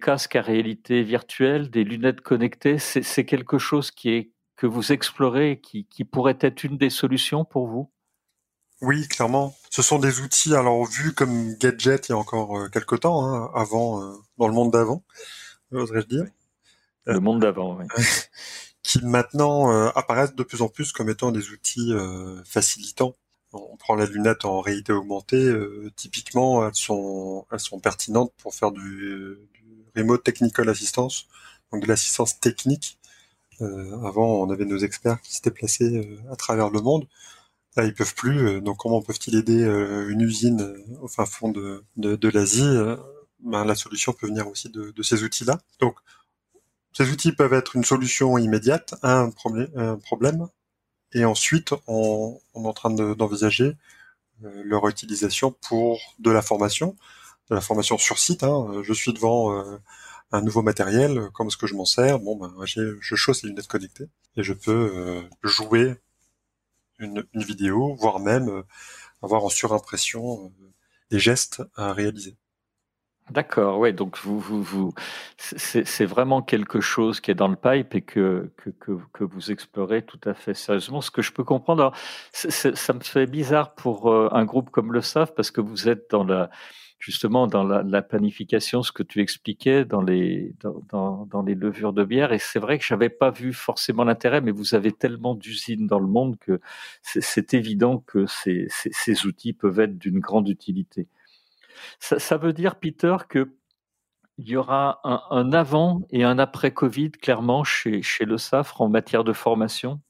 casques 0.00 0.36
à 0.36 0.42
réalité 0.42 1.02
virtuelle, 1.02 1.70
des 1.70 1.84
lunettes 1.84 2.20
connectées. 2.20 2.78
C'est 2.78 3.24
quelque 3.24 3.58
chose 3.58 3.90
que 3.90 4.66
vous 4.66 4.92
explorez, 4.92 5.60
qui, 5.60 5.86
qui 5.86 6.04
pourrait 6.04 6.38
être 6.40 6.64
une 6.64 6.76
des 6.76 6.90
solutions 6.90 7.44
pour 7.44 7.66
vous? 7.66 7.90
Oui, 8.82 9.08
clairement. 9.08 9.56
Ce 9.70 9.80
sont 9.80 9.98
des 9.98 10.20
outils, 10.20 10.54
alors 10.54 10.84
vus 10.84 11.14
comme 11.14 11.54
gadget 11.54 12.08
il 12.08 12.12
y 12.12 12.14
a 12.14 12.18
encore 12.18 12.58
euh, 12.58 12.68
quelques 12.68 13.00
temps, 13.00 13.24
hein, 13.24 13.50
avant, 13.54 14.02
euh, 14.02 14.14
dans 14.38 14.48
le 14.48 14.54
monde 14.54 14.72
d'avant, 14.72 15.02
oserais-je 15.72 16.06
dire. 16.06 16.24
Le 17.06 17.20
monde 17.20 17.40
d'avant, 17.40 17.78
oui. 17.78 17.86
qui 18.82 19.00
maintenant 19.04 19.72
euh, 19.72 19.90
apparaissent 19.94 20.34
de 20.34 20.42
plus 20.42 20.62
en 20.62 20.68
plus 20.68 20.92
comme 20.92 21.08
étant 21.08 21.32
des 21.32 21.50
outils 21.50 21.92
euh, 21.92 22.42
facilitants. 22.44 23.16
On 23.52 23.76
prend 23.76 23.94
la 23.94 24.06
lunette 24.06 24.44
en 24.44 24.60
réalité 24.60 24.92
augmentée, 24.92 25.36
euh, 25.36 25.90
typiquement 25.94 26.66
elles 26.66 26.74
sont 26.74 27.46
elles 27.52 27.60
sont 27.60 27.80
pertinentes 27.80 28.32
pour 28.38 28.54
faire 28.54 28.72
du, 28.72 29.36
du 29.52 29.84
remote 29.96 30.24
technical 30.24 30.68
assistance, 30.68 31.28
donc 31.72 31.82
de 31.82 31.88
l'assistance 31.88 32.40
technique. 32.40 32.98
avant, 33.60 34.42
on 34.42 34.50
avait 34.50 34.64
nos 34.64 34.78
experts 34.78 35.20
qui 35.22 35.36
se 35.36 35.42
déplaçaient 35.42 36.18
à 36.30 36.36
travers 36.36 36.70
le 36.70 36.80
monde. 36.80 37.06
Là, 37.76 37.84
ils 37.84 37.94
peuvent 37.94 38.14
plus. 38.14 38.60
donc, 38.60 38.78
comment 38.78 39.00
peuvent-ils 39.00 39.34
aider 39.34 39.64
une 40.08 40.20
usine 40.20 40.76
au 41.00 41.08
fin 41.08 41.24
fond 41.24 41.50
de, 41.50 41.82
de, 41.96 42.16
de 42.16 42.28
l'Asie 42.28 42.76
ben, 43.40 43.64
La 43.64 43.74
solution 43.74 44.12
peut 44.12 44.26
venir 44.26 44.46
aussi 44.46 44.68
de, 44.68 44.90
de 44.90 45.02
ces 45.02 45.22
outils-là. 45.24 45.58
Donc, 45.80 45.96
ces 46.92 47.10
outils 47.10 47.32
peuvent 47.32 47.54
être 47.54 47.74
une 47.76 47.84
solution 47.84 48.36
immédiate 48.36 48.94
à 49.02 49.20
un, 49.20 49.30
problème, 49.30 50.48
et 51.12 51.24
ensuite 51.24 51.72
on, 51.86 52.38
est 52.54 52.58
en 52.58 52.72
train 52.74 52.90
d'envisager 52.90 53.76
euh, 54.44 54.62
leur 54.64 54.86
utilisation 54.88 55.52
pour 55.52 56.00
de 56.18 56.30
la 56.30 56.42
formation, 56.42 56.96
de 57.50 57.54
la 57.54 57.62
formation 57.62 57.96
sur 57.96 58.18
site. 58.18 58.42
Hein. 58.42 58.82
Je 58.82 58.92
suis 58.92 59.14
devant 59.14 59.58
euh, 59.58 59.78
un 60.32 60.42
nouveau 60.42 60.60
matériel, 60.60 61.30
comme 61.32 61.50
ce 61.50 61.56
que 61.56 61.66
je 61.66 61.74
m'en 61.74 61.86
sers? 61.86 62.18
Bon, 62.18 62.36
ben, 62.36 62.52
je 62.66 63.14
chausse 63.16 63.42
les 63.42 63.48
lunettes 63.48 63.68
connectées 63.68 64.08
et 64.36 64.42
je 64.42 64.52
peux 64.52 64.92
euh, 64.94 65.22
jouer 65.42 65.94
une, 67.02 67.24
vidéo, 67.34 67.94
voire 67.94 68.20
même 68.20 68.62
avoir 69.22 69.44
en 69.44 69.48
surimpression 69.48 70.52
des 71.10 71.18
gestes 71.18 71.62
à 71.76 71.92
réaliser. 71.92 72.36
D'accord, 73.30 73.78
ouais, 73.78 73.92
donc 73.92 74.18
vous, 74.18 74.92
c'est 75.38 76.04
vraiment 76.04 76.42
quelque 76.42 76.80
chose 76.80 77.20
qui 77.20 77.30
est 77.30 77.34
dans 77.34 77.48
le 77.48 77.56
pipe 77.56 77.94
et 77.94 78.02
que, 78.02 78.52
que, 78.56 78.70
que, 79.12 79.24
vous 79.24 79.50
explorez 79.50 80.02
tout 80.02 80.20
à 80.24 80.34
fait 80.34 80.54
sérieusement. 80.54 81.00
Ce 81.00 81.10
que 81.10 81.22
je 81.22 81.32
peux 81.32 81.44
comprendre, 81.44 81.92
ça 82.32 82.92
me 82.92 83.00
fait 83.00 83.26
bizarre 83.26 83.74
pour 83.74 84.12
euh, 84.12 84.28
un 84.32 84.44
groupe 84.44 84.70
comme 84.70 84.92
le 84.92 85.00
SAF 85.00 85.34
parce 85.34 85.50
que 85.50 85.60
vous 85.60 85.88
êtes 85.88 86.10
dans 86.10 86.24
la, 86.24 86.50
justement 87.02 87.48
dans 87.48 87.64
la, 87.64 87.82
la 87.82 88.00
planification, 88.00 88.84
ce 88.84 88.92
que 88.92 89.02
tu 89.02 89.20
expliquais 89.20 89.84
dans 89.84 90.02
les, 90.02 90.54
levures 90.62 91.92
de 91.92 92.04
bière. 92.04 92.32
Et 92.32 92.38
c'est 92.38 92.60
vrai 92.60 92.78
que 92.78 92.84
j'avais 92.84 93.08
pas 93.08 93.30
vu 93.30 93.52
forcément 93.52 94.04
l'intérêt, 94.04 94.40
mais 94.40 94.52
vous 94.52 94.76
avez 94.76 94.92
tellement 94.92 95.34
d'usines 95.34 95.88
dans 95.88 95.98
le 95.98 96.06
monde 96.06 96.38
que 96.38 96.60
c'est 97.02 97.54
évident 97.54 97.98
que 97.98 98.26
ces, 98.26 98.68
outils 99.26 99.52
peuvent 99.52 99.80
être 99.80 99.98
d'une 99.98 100.20
grande 100.20 100.48
utilité. 100.48 101.08
Ça, 101.98 102.36
veut 102.36 102.52
dire, 102.52 102.76
Peter, 102.76 103.16
que 103.28 103.52
il 104.38 104.48
y 104.48 104.56
aura 104.56 105.00
un, 105.02 105.22
un, 105.30 105.52
avant 105.52 106.02
et 106.10 106.22
un 106.22 106.38
après 106.38 106.70
Covid, 106.70 107.10
clairement, 107.10 107.64
chez, 107.64 108.00
chez 108.02 108.24
le 108.24 108.38
SAFRE 108.38 108.80
en 108.80 108.88
matière 108.88 109.24
de 109.24 109.32
formation? 109.32 110.00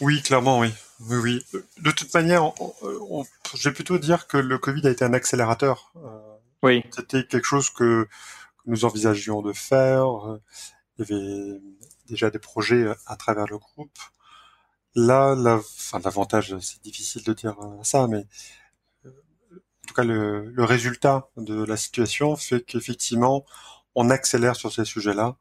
Oui, 0.00 0.22
clairement, 0.22 0.60
oui. 0.60 0.70
Oui, 1.08 1.16
oui. 1.16 1.60
De 1.78 1.90
toute 1.90 2.12
manière, 2.14 2.44
on, 2.44 2.74
on, 2.82 3.24
je 3.54 3.68
vais 3.68 3.74
plutôt 3.74 3.98
dire 3.98 4.26
que 4.26 4.36
le 4.36 4.58
Covid 4.58 4.86
a 4.86 4.90
été 4.90 5.04
un 5.04 5.14
accélérateur. 5.14 5.92
Euh, 5.96 6.18
oui. 6.62 6.84
C'était 6.94 7.26
quelque 7.26 7.44
chose 7.46 7.70
que, 7.70 8.04
que, 8.04 8.62
nous 8.66 8.84
envisagions 8.84 9.42
de 9.42 9.52
faire. 9.52 10.38
Il 10.98 11.06
y 11.06 11.12
avait 11.12 11.60
déjà 12.08 12.30
des 12.30 12.38
projets 12.38 12.86
à 13.06 13.16
travers 13.16 13.46
le 13.46 13.58
groupe. 13.58 13.98
Là, 14.94 15.34
l'avantage, 15.34 16.56
c'est 16.60 16.82
difficile 16.82 17.24
de 17.24 17.32
dire 17.32 17.56
ça, 17.82 18.06
mais 18.08 18.26
en 19.06 19.88
tout 19.88 19.94
cas 19.94 20.04
le, 20.04 20.50
le, 20.50 20.64
résultat 20.64 21.28
de 21.36 21.64
la 21.64 21.76
situation 21.76 22.36
fait 22.36 22.60
qu'effectivement 22.60 23.44
on 23.94 24.10
accélère 24.10 24.56
sur 24.56 24.72
ces 24.72 24.84
sujets-là. 24.84 25.36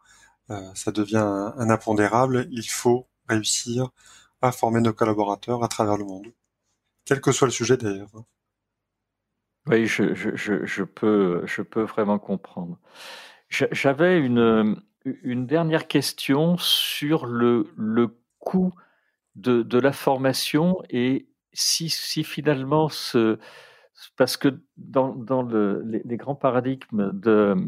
Euh, 0.49 0.69
ça 0.75 0.91
devient 0.91 1.17
un, 1.17 1.53
un, 1.57 1.69
impondérable. 1.69 2.47
Il 2.51 2.67
faut 2.69 3.07
réussir 3.29 3.91
à 4.41 4.51
former 4.51 4.81
nos 4.81 4.93
collaborateurs 4.93 5.63
à 5.63 5.67
travers 5.67 5.97
le 5.97 6.05
monde, 6.05 6.27
quel 7.05 7.21
que 7.21 7.31
soit 7.31 7.47
le 7.47 7.51
sujet 7.51 7.77
d'ailleurs. 7.77 8.09
Oui, 9.67 9.85
je, 9.85 10.83
peux, 10.83 11.43
je 11.45 11.61
peux 11.61 11.83
vraiment 11.83 12.17
comprendre. 12.17 12.79
J'avais 13.49 14.19
une, 14.19 14.81
dernière 15.45 15.87
question 15.87 16.57
sur 16.57 17.25
le, 17.27 17.67
coût 18.39 18.73
de, 19.35 19.77
la 19.77 19.91
formation 19.91 20.81
et 20.89 21.27
si, 21.53 21.89
si 21.89 22.23
finalement 22.23 22.89
ce, 22.89 23.37
parce 24.17 24.37
que 24.37 24.61
dans, 24.77 25.13
dans 25.13 25.43
le, 25.43 25.83
les, 25.83 26.17
grands 26.17 26.35
paradigmes 26.35 27.11
de, 27.13 27.67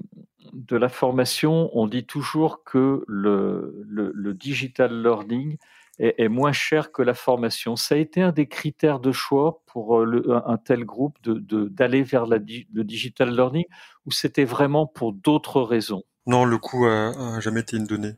la 0.72 0.90
formation, 0.90 1.70
on 1.78 1.86
dit 1.86 2.06
toujours 2.06 2.64
que 2.64 3.04
le 3.08 4.34
digital 4.34 5.04
learning 5.04 5.58
est, 6.00 6.16
est, 6.18 6.28
moins 6.28 6.52
cher 6.52 6.92
que 6.92 7.02
la 7.02 7.14
formation. 7.14 7.76
Ça 7.76 7.96
a 7.96 7.98
été 7.98 8.22
un 8.22 8.32
des 8.32 8.48
critères 8.48 9.00
de 9.00 9.12
choix 9.12 9.62
pour 9.66 10.00
euh, 10.00 10.06
le, 10.06 10.32
un 10.48 10.58
tel 10.58 10.86
groupe 10.86 11.18
d'aller 11.24 12.00
de, 12.00 12.04
de, 12.04 12.10
vers 12.10 12.26
la, 12.26 12.38
le 12.38 12.84
digital 12.84 13.36
learning 13.36 13.66
ou 14.06 14.12
c'était 14.12 14.46
vraiment 14.46 14.88
pour 14.88 15.14
d'autres 15.14 15.62
raisons? 15.62 16.04
Non, 16.26 16.46
le 16.46 16.58
coût 16.58 16.86
n'a 16.86 17.40
jamais 17.40 17.62
été 17.62 17.78
une 17.78 17.86
donnée. 17.86 18.16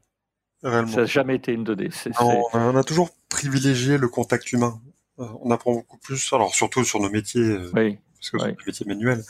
Réellement. 0.63 0.91
Ça 0.91 1.01
n'a 1.01 1.05
jamais 1.05 1.35
été 1.35 1.51
une 1.51 1.63
donnée. 1.63 1.89
Non, 2.21 2.43
on 2.53 2.75
a 2.75 2.83
toujours 2.83 3.09
privilégié 3.29 3.97
le 3.97 4.07
contact 4.07 4.51
humain. 4.51 4.81
Euh, 5.19 5.27
on 5.41 5.51
apprend 5.51 5.73
beaucoup 5.73 5.97
plus, 5.97 6.33
alors 6.33 6.53
surtout 6.55 6.83
sur 6.83 6.99
nos 6.99 7.09
métiers, 7.09 7.41
euh, 7.41 7.71
oui, 7.73 7.97
parce 8.15 8.31
que 8.31 8.37
oui. 8.37 8.43
c'est 8.43 8.57
des 8.57 8.65
métiers 8.65 8.85
manuels, 8.85 9.23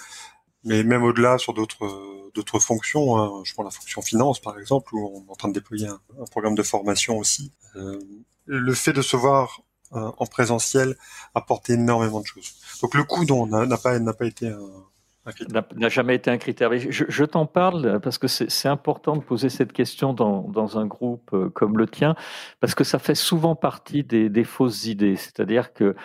mais 0.63 0.84
même 0.84 1.03
au-delà 1.03 1.38
sur 1.38 1.53
d'autres 1.53 2.31
d'autres 2.34 2.60
fonctions. 2.60 3.17
Hein. 3.17 3.43
Je 3.43 3.53
prends 3.53 3.63
la 3.63 3.69
fonction 3.69 4.01
finance 4.01 4.39
par 4.39 4.58
exemple, 4.58 4.95
où 4.95 5.12
on 5.13 5.27
est 5.27 5.31
en 5.31 5.36
train 5.36 5.49
de 5.49 5.53
déployer 5.53 5.88
un, 5.88 5.99
un 6.19 6.25
programme 6.25 6.55
de 6.55 6.63
formation 6.63 7.17
aussi. 7.17 7.51
Euh, 7.75 7.99
le 8.45 8.73
fait 8.73 8.93
de 8.93 9.01
se 9.01 9.15
voir 9.15 9.62
euh, 9.93 10.12
en 10.17 10.25
présentiel 10.25 10.95
apporte 11.34 11.69
énormément 11.69 12.21
de 12.21 12.25
choses. 12.25 12.55
Donc 12.81 12.95
le 12.95 13.03
coût 13.03 13.25
n'a 13.25 13.77
pas 13.77 13.99
n'a 13.99 14.13
pas 14.13 14.25
été 14.25 14.49
un, 14.49 14.60
n'a 15.75 15.89
jamais 15.89 16.15
été 16.15 16.29
un 16.29 16.38
critère. 16.38 16.71
Je, 16.77 17.05
je 17.08 17.23
t'en 17.23 17.45
parle 17.45 17.99
parce 18.01 18.17
que 18.17 18.27
c'est 18.27 18.67
important 18.67 19.15
de 19.15 19.23
poser 19.23 19.49
cette 19.49 19.73
question 19.73 20.13
dans, 20.13 20.41
dans, 20.41 20.77
un 20.77 20.86
groupe 20.86 21.31
euh, 21.34 21.49
comme 21.49 21.77
le 21.77 21.88
tien, 21.88 22.15
parce 22.60 22.75
que 22.75 22.84
ça 22.84 22.99
fait 22.99 23.15
souvent 23.15 23.55
partie 23.55 24.03
des, 24.03 24.29
des 24.29 24.43
fausses 24.43 24.86
idées. 24.86 25.15
C'est-à-dire 25.15 25.73
que 25.73 25.95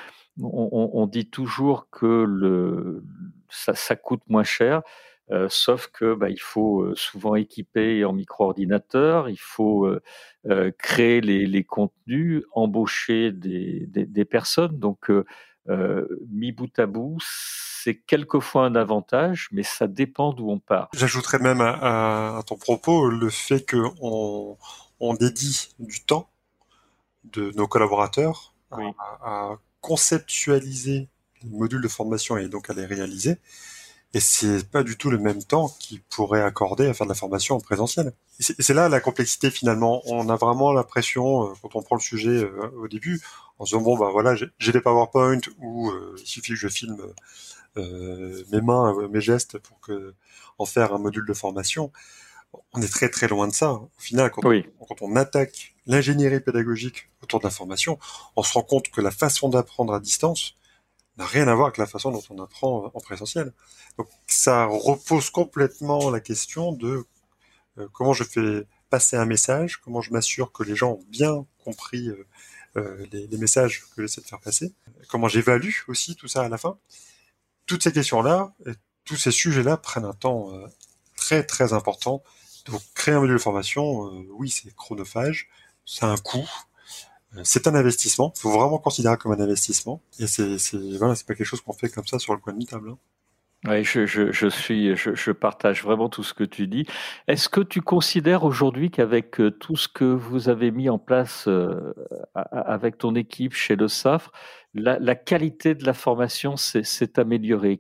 on, 0.42 1.06
dit 1.06 1.28
toujours 1.28 1.90
que 1.90 2.06
le, 2.06 3.04
ça 3.50 3.96
coûte 3.96 4.22
moins 4.28 4.44
cher. 4.44 4.80
Euh, 5.32 5.46
sauf 5.48 5.88
que 5.92 6.14
bah, 6.14 6.28
il 6.28 6.40
faut 6.40 6.82
euh, 6.82 6.94
souvent 6.96 7.36
équiper 7.36 8.04
en 8.04 8.12
micro-ordinateur, 8.12 9.28
il 9.28 9.38
faut 9.38 9.86
euh, 9.86 10.02
euh, 10.48 10.72
créer 10.76 11.20
les, 11.20 11.46
les, 11.46 11.62
contenus, 11.62 12.42
embaucher 12.52 13.30
des, 13.30 13.86
des, 13.86 14.06
des 14.06 14.24
personnes. 14.24 14.78
Donc, 14.78 15.10
mis 16.28 16.50
bout 16.50 16.76
à 16.80 16.86
bout, 16.86 17.18
c'est 17.22 17.94
quelquefois 17.94 18.64
un 18.64 18.74
avantage, 18.74 19.48
mais 19.52 19.62
ça 19.62 19.86
dépend 19.86 20.32
d'où 20.32 20.50
on 20.50 20.58
part. 20.58 20.88
J'ajouterais 20.94 21.38
même 21.38 21.60
à, 21.60 22.38
à, 22.38 22.42
ton 22.42 22.56
propos 22.56 23.08
le 23.08 23.30
fait 23.30 23.70
qu'on 23.70 24.56
on 24.98 25.14
dédie 25.14 25.68
du 25.78 26.04
temps 26.04 26.28
de 27.24 27.52
nos 27.54 27.68
collaborateurs 27.68 28.54
oui. 28.72 28.84
à, 28.98 29.52
à, 29.52 29.58
conceptualiser 29.80 31.08
les 31.42 31.48
modules 31.50 31.82
de 31.82 31.88
formation 31.88 32.36
et 32.36 32.48
donc 32.48 32.68
à 32.68 32.74
les 32.74 32.84
réaliser. 32.84 33.38
Et 34.12 34.20
c'est 34.20 34.68
pas 34.68 34.82
du 34.82 34.96
tout 34.96 35.08
le 35.10 35.18
même 35.18 35.42
temps 35.42 35.68
qu'ils 35.78 36.02
pourraient 36.02 36.42
accorder 36.42 36.88
à 36.88 36.94
faire 36.94 37.06
de 37.06 37.12
la 37.12 37.14
formation 37.14 37.56
en 37.56 37.60
présentiel. 37.60 38.12
C'est 38.40 38.74
là 38.74 38.88
la 38.88 39.00
complexité 39.00 39.50
finalement. 39.50 40.02
On 40.06 40.28
a 40.28 40.36
vraiment 40.36 40.72
l'impression, 40.72 41.44
euh, 41.44 41.52
quand 41.62 41.76
on 41.76 41.82
prend 41.82 41.94
le 41.94 42.00
sujet 42.00 42.42
euh, 42.42 42.70
au 42.76 42.88
début, 42.88 43.20
en 43.58 43.66
se 43.66 43.70
disant 43.70 43.82
bon 43.82 43.96
bah 43.96 44.08
voilà, 44.10 44.34
j'ai 44.34 44.72
des 44.72 44.80
PowerPoint 44.80 45.40
où 45.58 45.90
euh, 45.90 46.16
il 46.18 46.26
suffit 46.26 46.52
que 46.52 46.56
je 46.56 46.68
filme 46.68 47.00
euh, 47.76 48.42
mes 48.50 48.60
mains, 48.60 48.96
mes 49.08 49.20
gestes 49.20 49.58
pour 49.58 49.78
que 49.80 50.14
en 50.58 50.66
faire 50.66 50.92
un 50.92 50.98
module 50.98 51.26
de 51.26 51.34
formation. 51.34 51.92
On 52.72 52.82
est 52.82 52.88
très 52.88 53.08
très 53.08 53.28
loin 53.28 53.46
de 53.46 53.54
ça. 53.54 53.74
Au 53.74 53.90
final, 53.98 54.30
quand, 54.32 54.44
oui. 54.44 54.66
on, 54.80 54.86
quand 54.86 55.02
on 55.02 55.14
attaque 55.14 55.74
l'ingénierie 55.86 56.40
pédagogique 56.40 57.08
autour 57.22 57.38
de 57.38 57.44
la 57.44 57.50
formation, 57.50 57.96
on 58.34 58.42
se 58.42 58.52
rend 58.54 58.62
compte 58.62 58.88
que 58.88 59.00
la 59.00 59.12
façon 59.12 59.48
d'apprendre 59.48 59.94
à 59.94 60.00
distance 60.00 60.56
n'a 61.18 61.26
rien 61.26 61.48
à 61.48 61.54
voir 61.54 61.68
avec 61.68 61.78
la 61.78 61.86
façon 61.86 62.10
dont 62.10 62.22
on 62.30 62.42
apprend 62.42 62.90
en 62.92 63.00
présentiel. 63.00 63.52
Donc 63.98 64.08
ça 64.26 64.66
repose 64.66 65.30
complètement 65.30 66.10
la 66.10 66.20
question 66.20 66.72
de 66.72 67.04
euh, 67.78 67.88
comment 67.92 68.12
je 68.12 68.24
fais 68.24 68.66
passer 68.88 69.16
un 69.16 69.26
message, 69.26 69.78
comment 69.78 70.00
je 70.00 70.12
m'assure 70.12 70.52
que 70.52 70.62
les 70.62 70.74
gens 70.74 70.92
ont 70.92 71.04
bien 71.08 71.46
compris 71.64 72.08
euh, 72.08 72.26
euh, 72.76 73.06
les, 73.12 73.38
messages 73.38 73.82
que 73.94 74.02
j'essaie 74.02 74.20
de 74.20 74.26
faire 74.26 74.40
passer, 74.40 74.72
comment 75.08 75.28
j'évalue 75.28 75.74
aussi 75.88 76.16
tout 76.16 76.28
ça 76.28 76.42
à 76.42 76.48
la 76.48 76.58
fin. 76.58 76.78
Toutes 77.66 77.82
ces 77.82 77.92
questions-là, 77.92 78.52
tous 79.04 79.16
ces 79.16 79.30
sujets-là 79.30 79.76
prennent 79.76 80.04
un 80.04 80.12
temps 80.12 80.52
très 81.16 81.44
très 81.44 81.72
important. 81.72 82.22
Donc 82.66 82.82
créer 82.94 83.14
un 83.14 83.20
module 83.20 83.36
de 83.36 83.40
formation, 83.40 84.10
oui, 84.30 84.50
c'est 84.50 84.74
chronophage, 84.74 85.48
c'est 85.84 86.04
un 86.04 86.16
coût, 86.16 86.48
c'est 87.42 87.66
un 87.66 87.74
investissement. 87.74 88.32
Il 88.36 88.40
faut 88.40 88.50
vraiment 88.50 88.78
considérer 88.78 89.16
comme 89.16 89.32
un 89.32 89.40
investissement. 89.40 90.02
Et 90.18 90.26
c'est, 90.26 90.56
voilà, 90.98 91.14
c'est 91.14 91.26
pas 91.26 91.34
quelque 91.34 91.46
chose 91.46 91.60
qu'on 91.60 91.72
fait 91.72 91.88
comme 91.88 92.06
ça 92.06 92.18
sur 92.18 92.34
le 92.34 92.40
coin 92.40 92.52
de 92.52 92.64
table. 92.64 92.90
Hein. 92.90 92.98
Oui, 93.68 93.84
je, 93.84 94.48
suis, 94.48 94.96
je, 94.96 95.30
partage 95.32 95.82
vraiment 95.82 96.08
tout 96.08 96.22
ce 96.22 96.32
que 96.32 96.44
tu 96.44 96.66
dis. 96.66 96.86
Est-ce 97.28 97.50
que 97.50 97.60
tu 97.60 97.82
considères 97.82 98.44
aujourd'hui 98.44 98.90
qu'avec 98.90 99.38
euh, 99.38 99.50
tout 99.50 99.76
ce 99.76 99.86
que 99.86 100.04
vous 100.04 100.48
avez 100.48 100.70
mis 100.70 100.88
en 100.88 100.98
place 100.98 101.44
euh, 101.46 101.92
avec 102.34 102.96
ton 102.96 103.14
équipe 103.14 103.52
chez 103.52 103.76
le 103.76 103.86
SAFRE, 103.86 104.32
la, 104.72 105.14
qualité 105.14 105.74
de 105.74 105.84
la 105.84 105.92
formation 105.92 106.56
s'est 106.56 107.18
améliorée? 107.18 107.78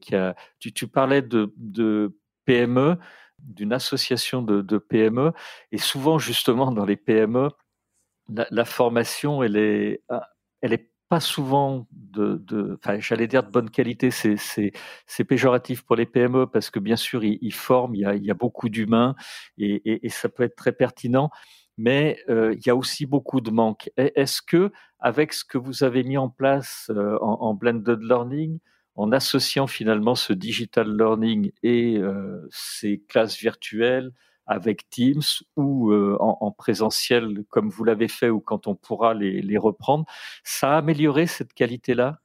Tu, 0.58 0.86
parlais 0.86 1.22
de, 1.22 2.14
PME, 2.44 2.98
d'une 3.38 3.72
association 3.72 4.42
de, 4.42 4.60
de, 4.60 4.76
PME, 4.76 5.32
et 5.72 5.78
souvent 5.78 6.18
justement 6.18 6.72
dans 6.72 6.84
les 6.84 6.96
PME, 6.96 7.48
la, 8.30 8.64
formation, 8.64 9.42
elle 9.42 9.56
est, 9.56 10.02
elle 10.62 10.72
est 10.72 10.90
pas 11.10 11.20
souvent 11.20 11.88
de, 11.90 12.78
enfin, 12.82 13.00
j'allais 13.00 13.26
dire 13.26 13.42
de 13.42 13.50
bonne 13.50 13.68
qualité, 13.68 14.10
c'est, 14.10 14.72
péjoratif 15.28 15.82
pour 15.82 15.96
les 15.96 16.06
PME 16.06 16.46
parce 16.46 16.70
que 16.70 16.78
bien 16.78 16.96
sûr, 16.96 17.24
ils, 17.24 17.52
forment, 17.52 17.96
il 17.96 18.02
y 18.02 18.04
a, 18.04 18.14
il 18.14 18.24
y 18.24 18.30
a 18.30 18.34
beaucoup 18.34 18.68
d'humains 18.68 19.16
et, 19.58 20.06
et, 20.06 20.08
ça 20.08 20.28
peut 20.28 20.44
être 20.44 20.54
très 20.54 20.72
pertinent, 20.72 21.30
mais 21.76 22.18
euh, 22.28 22.54
il 22.56 22.64
y 22.64 22.70
a 22.70 22.76
aussi 22.76 23.06
beaucoup 23.06 23.40
de 23.40 23.50
manques. 23.50 23.90
Est-ce 23.96 24.40
que, 24.40 24.70
avec 25.00 25.32
ce 25.32 25.44
que 25.44 25.58
vous 25.58 25.82
avez 25.82 26.04
mis 26.04 26.16
en 26.16 26.28
place 26.28 26.90
euh, 26.94 27.18
en, 27.20 27.40
en, 27.40 27.54
blended 27.54 28.02
learning, 28.02 28.60
en 28.94 29.10
associant 29.10 29.66
finalement 29.66 30.14
ce 30.14 30.32
digital 30.32 30.96
learning 30.96 31.50
et 31.62 31.96
euh, 31.98 32.46
ces 32.50 33.02
classes 33.08 33.36
virtuelles, 33.36 34.12
avec 34.50 34.90
Teams 34.90 35.22
ou 35.56 35.92
euh, 35.92 36.16
en, 36.18 36.38
en, 36.40 36.50
présentiel 36.50 37.44
comme 37.50 37.70
vous 37.70 37.84
l'avez 37.84 38.08
fait 38.08 38.30
ou 38.30 38.40
quand 38.40 38.66
on 38.66 38.74
pourra 38.74 39.14
les, 39.14 39.58
reprendre. 39.58 40.04
Ça 40.42 40.72
a 40.72 40.78
amélioré 40.78 41.28
cette 41.28 41.54
qualité-là? 41.54 42.18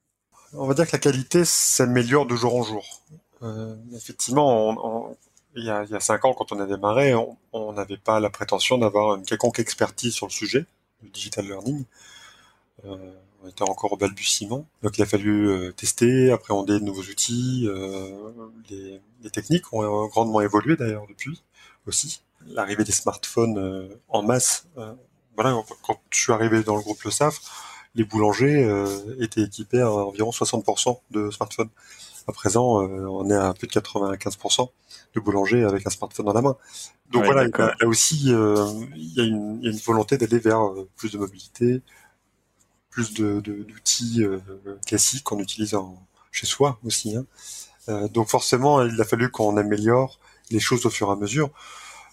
On 0.52 0.66
va 0.66 0.74
dire 0.74 0.86
que 0.86 0.92
la 0.92 0.98
qualité 0.98 1.44
s'améliore 1.44 2.26
de 2.26 2.34
jour 2.34 2.56
en 2.56 2.62
jour. 2.64 2.84
Euh, 3.42 3.76
effectivement, 3.94 5.14
il, 5.54 5.64
y 5.64 5.70
a, 5.70 5.84
il 5.84 6.00
cinq 6.00 6.24
ans, 6.24 6.34
quand 6.34 6.50
on 6.50 6.58
a 6.58 6.66
démarré, 6.66 7.14
on 7.52 7.72
n'avait 7.72 7.96
pas 7.96 8.18
la 8.18 8.30
prétention 8.30 8.76
d'avoir 8.76 9.14
une 9.14 9.24
quelconque 9.24 9.60
expertise 9.60 10.14
sur 10.14 10.26
le 10.26 10.32
sujet 10.32 10.66
du 11.02 11.10
digital 11.10 11.46
learning. 11.46 11.84
Euh, 12.86 12.96
on 13.44 13.48
était 13.48 13.62
encore 13.62 13.92
au 13.92 13.96
balbutiement. 13.96 14.66
Donc 14.82 14.98
il 14.98 15.02
a 15.02 15.06
fallu 15.06 15.72
tester, 15.76 16.32
appréhender 16.32 16.80
de 16.80 16.84
nouveaux 16.84 17.02
outils. 17.02 17.68
Les, 18.68 19.30
techniques 19.30 19.72
ont 19.72 20.06
grandement 20.06 20.40
évolué 20.40 20.76
d'ailleurs 20.76 21.06
depuis 21.08 21.42
aussi. 21.86 22.22
L'arrivée 22.46 22.84
des 22.84 22.92
smartphones 22.92 23.58
euh, 23.58 23.88
en 24.08 24.22
masse. 24.22 24.66
Euh, 24.78 24.94
voilà, 25.34 25.56
quand 25.82 26.00
je 26.10 26.20
suis 26.20 26.32
arrivé 26.32 26.62
dans 26.62 26.76
le 26.76 26.82
groupe 26.82 27.02
Le 27.02 27.10
SAF, 27.10 27.40
les 27.94 28.04
boulangers 28.04 28.64
euh, 28.64 29.16
étaient 29.20 29.42
équipés 29.42 29.80
à 29.80 29.90
environ 29.90 30.30
60% 30.30 31.00
de 31.10 31.30
smartphones. 31.30 31.68
À 32.28 32.32
présent, 32.32 32.80
on 32.82 33.30
est 33.30 33.36
à 33.36 33.54
plus 33.54 33.68
de 33.68 33.72
95% 33.72 34.68
de 35.14 35.20
boulangers 35.20 35.62
avec 35.62 35.86
un 35.86 35.90
smartphone 35.90 36.26
dans 36.26 36.32
la 36.32 36.42
main. 36.42 36.56
Donc 37.12 37.22
ouais, 37.22 37.32
voilà, 37.32 37.74
a 37.80 37.86
aussi 37.86 38.16
il 38.16 39.12
y 39.14 39.20
a, 39.20 39.24
une, 39.24 39.62
y 39.62 39.68
a 39.68 39.70
une 39.70 39.78
volonté 39.78 40.18
d'aller 40.18 40.40
vers 40.40 40.72
plus 40.96 41.12
de 41.12 41.18
mobilité, 41.18 41.82
plus 42.90 43.14
de, 43.14 43.38
d'outils 43.38 44.24
classiques 44.86 45.22
qu'on 45.22 45.38
utilise 45.38 45.76
en, 45.76 46.04
chez 46.32 46.46
soi 46.46 46.78
aussi. 46.84 47.16
Hein. 47.16 47.24
Euh, 47.88 48.08
donc 48.08 48.28
forcément, 48.28 48.82
il 48.82 49.00
a 49.00 49.04
fallu 49.04 49.30
qu'on 49.30 49.56
améliore 49.56 50.18
les 50.50 50.60
choses 50.60 50.86
au 50.86 50.90
fur 50.90 51.08
et 51.08 51.12
à 51.12 51.16
mesure. 51.16 51.50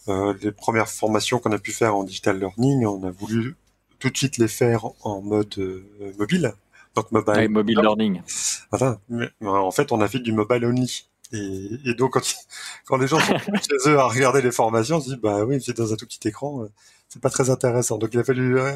Euh, 0.10 0.34
les 0.42 0.52
premières 0.52 0.90
formations 0.90 1.40
qu'on 1.40 1.52
a 1.52 1.60
pu 1.60 1.72
faire 1.72 1.96
en 1.96 2.04
digital 2.04 2.38
learning, 2.40 2.86
on 2.86 3.04
a 3.04 3.12
voulu 3.12 3.56
tout 4.00 4.10
de 4.10 4.18
suite 4.18 4.38
les 4.38 4.50
faire 4.50 4.86
en 5.04 5.22
mode 5.22 5.54
euh, 5.58 5.86
mobile. 6.20 6.54
Donc 6.96 7.12
mobile, 7.12 7.34
ouais, 7.34 7.48
mobile 7.48 7.80
learning. 7.80 8.22
Voilà. 8.70 9.00
Mais, 9.10 9.30
en 9.46 9.72
fait, 9.72 9.92
on 9.92 10.02
a 10.02 10.08
fait 10.08 10.20
du 10.20 10.34
mobile 10.34 10.66
only. 10.66 11.06
Et, 11.32 11.70
et 11.86 11.94
donc 11.96 12.14
quand, 12.14 12.36
quand, 12.86 12.98
les 12.98 13.08
gens 13.08 13.20
sont 13.20 13.38
chez 13.38 13.90
eux 13.90 13.98
à 13.98 14.08
regarder 14.08 14.42
les 14.42 14.52
formations, 14.52 14.98
on 14.98 15.02
se 15.02 15.10
dit 15.10 15.20
bah 15.22 15.44
oui, 15.46 15.62
c'est 15.62 15.76
dans 15.76 15.92
un 15.92 15.96
tout 15.96 16.06
petit 16.06 16.28
écran, 16.28 16.64
euh, 16.64 16.68
c'est 17.10 17.22
pas 17.22 17.30
très 17.30 17.50
intéressant. 17.50 17.98
Donc 17.98 18.14
il 18.14 18.20
a 18.20 18.24
fallu 18.24 18.60
euh, 18.60 18.74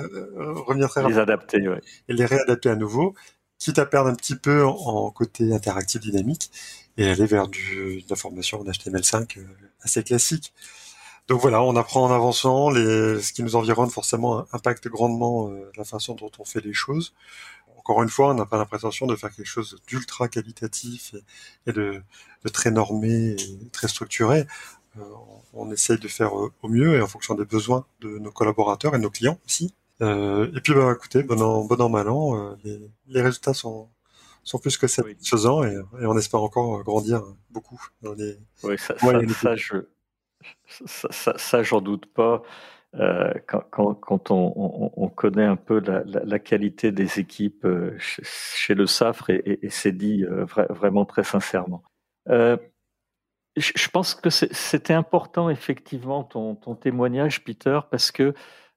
revenir 0.66 0.90
très 0.90 1.08
les 1.08 1.20
adapter, 1.20 1.68
ouais. 1.68 1.82
et 2.08 2.14
les 2.14 2.26
réadapter 2.26 2.70
à 2.70 2.76
nouveau, 2.76 3.14
quitte 3.60 3.80
à 3.80 3.86
perdre 3.86 4.10
un 4.10 4.16
petit 4.16 4.36
peu 4.36 4.66
en, 4.66 5.10
côté 5.12 5.54
interactif 5.54 6.02
dynamique 6.02 6.52
et 6.98 7.10
aller 7.10 7.26
vers 7.26 7.48
du, 7.48 8.02
de 8.02 8.10
la 8.10 8.16
formation 8.16 8.62
en 8.62 8.64
HTML5 8.64 9.40
euh, 9.40 9.44
assez 9.82 10.04
classique. 10.04 10.54
Donc 11.28 11.42
voilà, 11.42 11.62
on 11.62 11.76
apprend 11.76 12.06
en 12.06 12.12
avançant, 12.14 12.70
les, 12.70 13.22
ce 13.22 13.34
qui 13.34 13.44
nous 13.44 13.56
environne 13.56 13.90
forcément 13.90 14.46
impacte 14.54 14.88
grandement 14.88 15.50
euh, 15.50 15.72
la 15.76 15.84
façon 15.84 16.16
dont 16.16 16.32
on 16.40 16.46
fait 16.46 16.62
les 16.62 16.74
choses. 16.74 17.14
Encore 17.78 18.02
une 18.04 18.10
fois, 18.10 18.32
on 18.32 18.34
n'a 18.34 18.46
pas 18.46 18.58
l'impression 18.58 19.08
de 19.08 19.16
faire 19.16 19.34
quelque 19.34 19.48
chose 19.48 19.82
d'ultra 19.88 20.28
qualitatif 20.28 21.16
et, 21.66 21.74
de, 21.74 22.02
très 22.54 22.72
normé 22.72 23.32
et 23.32 23.70
très 23.72 23.88
structuré. 23.88 24.48
Euh, 24.98 25.04
on, 25.54 25.72
essaye 25.72 25.98
de 25.98 26.08
faire 26.08 26.34
au 26.34 26.52
mieux 26.64 26.96
et 26.96 27.02
en 27.02 27.08
fonction 27.08 27.36
des 27.36 27.46
besoins 27.46 27.86
de 28.02 28.20
nos 28.20 28.32
collaborateurs 28.32 28.96
et 28.96 29.00
nos 29.00 29.10
clients 29.10 29.40
aussi. 29.46 29.74
Euh, 30.02 30.52
et 30.56 30.62
puis, 30.62 30.74
bah, 30.74 30.94
écoutez, 30.96 31.24
bon 31.24 31.42
an, 31.42 31.66
bon 31.66 31.82
an, 31.82 31.90
mal 31.90 32.10
an, 32.10 32.38
euh, 32.38 32.56
les, 32.64 32.80
les 33.08 33.22
résultats 33.22 33.54
sont, 33.54 33.90
sont 34.44 34.60
plus 34.60 34.78
que 34.78 34.88
satisfaisants 34.88 35.62
oui. 35.62 35.70
et, 35.70 36.04
et, 36.04 36.06
on 36.06 36.18
espère 36.18 36.42
encore 36.42 36.84
grandir 36.84 37.24
beaucoup 37.50 37.82
dans 38.02 38.14
les. 38.14 38.38
Oui, 38.64 38.78
ça, 38.78 38.98
ça, 38.98 39.28
ça, 39.28 39.56
je, 39.56 39.78
ça, 40.68 41.08
ça, 41.12 41.38
ça 41.38 41.64
j'en 41.64 41.82
doute 41.82 42.06
pas. 42.14 42.44
Euh, 42.96 43.34
quand, 43.48 43.64
quand, 43.70 43.94
quand 43.96 44.32
on, 44.32 44.54
on, 44.56 44.92
on, 44.96 45.10
connaît 45.10 45.46
un 45.46 45.58
peu 45.58 45.82
la, 45.82 46.04
la, 46.06 46.24
la 46.24 46.40
qualité 46.40 46.92
des 46.94 47.20
équipes 47.20 47.66
euh, 47.66 47.96
chez, 48.00 48.24
chez, 48.24 48.76
le 48.76 48.88
SAFRE 48.88 49.30
et, 49.30 49.42
et, 49.46 49.66
et 49.66 49.70
c'est 49.70 49.92
dit 49.92 50.24
euh, 50.24 50.46
vra 50.46 50.64
vraiment 50.70 51.06
très 51.06 51.26
sincèrement. 51.26 51.84
Euh, 52.30 52.56
je, 53.58 53.74
je, 53.76 53.90
pense 53.90 54.16
que 54.16 54.30
c'était 54.30 54.94
important 54.94 55.50
effectivement 55.50 56.24
ton, 56.24 56.56
ton, 56.56 56.76
témoignage, 56.76 57.44
Peter, 57.44 57.80
parce 57.92 58.12
que 58.12 58.34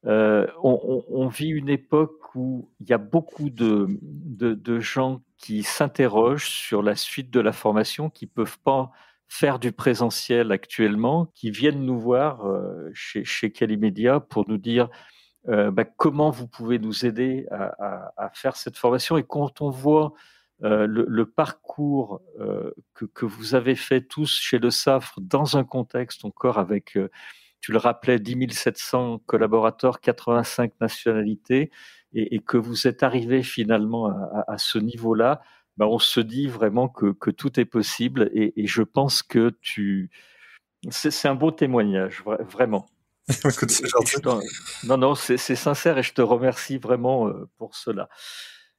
euh, 0.07 0.47
on, 0.63 1.29
vit 1.29 1.51
une 1.51 1.69
époque 1.69 2.35
où 2.35 2.71
il 2.81 2.89
y 2.89 2.93
a 2.95 2.99
beaucoup 2.99 3.51
de, 3.51 4.81
gens 4.81 5.23
qui 5.37 5.63
s'interrogent 5.63 6.49
sur 6.49 6.83
la 6.83 6.97
suite 6.97 7.31
de 7.31 7.41
la 7.41 7.53
formation, 7.53 8.09
qui 8.09 8.27
peuvent 8.27 8.59
pas 8.61 8.91
faire 9.29 9.59
du 9.59 9.73
présentiel 9.73 10.53
actuellement, 10.53 11.27
qui 11.35 11.51
viennent 11.51 11.85
nous 11.85 11.99
voir 11.99 12.47
euh, 12.47 12.91
chez, 12.95 13.25
chez 13.25 13.53
Calimedia 13.53 14.21
pour 14.21 14.49
nous 14.49 14.59
dire 14.59 14.89
euh, 15.49 15.71
bah, 15.71 15.85
comment 15.85 16.31
vous 16.31 16.49
pouvez 16.49 16.79
nous 16.79 17.05
aider 17.05 17.47
à, 17.51 18.31
faire 18.33 18.57
cette 18.57 18.77
formation. 18.77 19.19
Et 19.19 19.23
quand 19.23 19.61
on 19.61 19.71
voit 19.71 20.15
le, 20.63 21.25
parcours 21.25 22.21
que, 22.95 23.05
que, 23.07 23.25
vous 23.25 23.55
avez 23.55 23.75
fait 23.75 24.03
tous 24.03 24.39
chez 24.39 24.59
le 24.59 24.71
SAFRE 24.71 25.19
dans 25.21 25.57
un 25.57 25.65
contexte 25.65 26.25
encore 26.25 26.59
avec, 26.59 26.99
tu 27.61 27.73
le 27.73 27.79
rappelais, 27.79 28.19
10 28.19 28.53
700 28.53 29.21
collaborateurs, 29.27 30.01
85 30.01 30.73
nationalités, 30.81 31.71
et, 32.13 32.35
et 32.35 32.39
que 32.41 32.57
vous 32.57 32.87
êtes 32.87 33.03
arrivé 33.03 33.43
finalement 33.43 34.07
à, 34.07 34.45
à 34.49 34.59
ce 34.59 34.79
niveau-là, 34.79 35.41
ben, 35.77 35.87
on 35.87 35.99
se 35.99 36.21
dit 36.21 36.47
vraiment 36.47 36.89
que, 36.89 37.13
que 37.13 37.31
tout 37.31 37.59
est 37.59 37.65
possible 37.65 38.31
et, 38.35 38.53
et, 38.61 38.67
je 38.67 38.83
pense 38.83 39.23
que 39.23 39.57
tu 39.63 40.11
c'est 40.91 41.29
un 41.29 41.35
beau 41.35 41.51
témoignage 41.51 42.23
vraiment. 42.51 42.87
Écoute, 43.29 43.71
non 44.85 44.99
non 44.99 45.15
c'est 45.15 45.39
sincère 45.39 45.97
et 45.99 46.03
je 46.03 46.13
te 46.13 46.21
remercie 46.21 46.79
vraiment 46.79 47.29
euh, 47.29 47.49
pour 47.57 47.77
cela. 47.77 48.09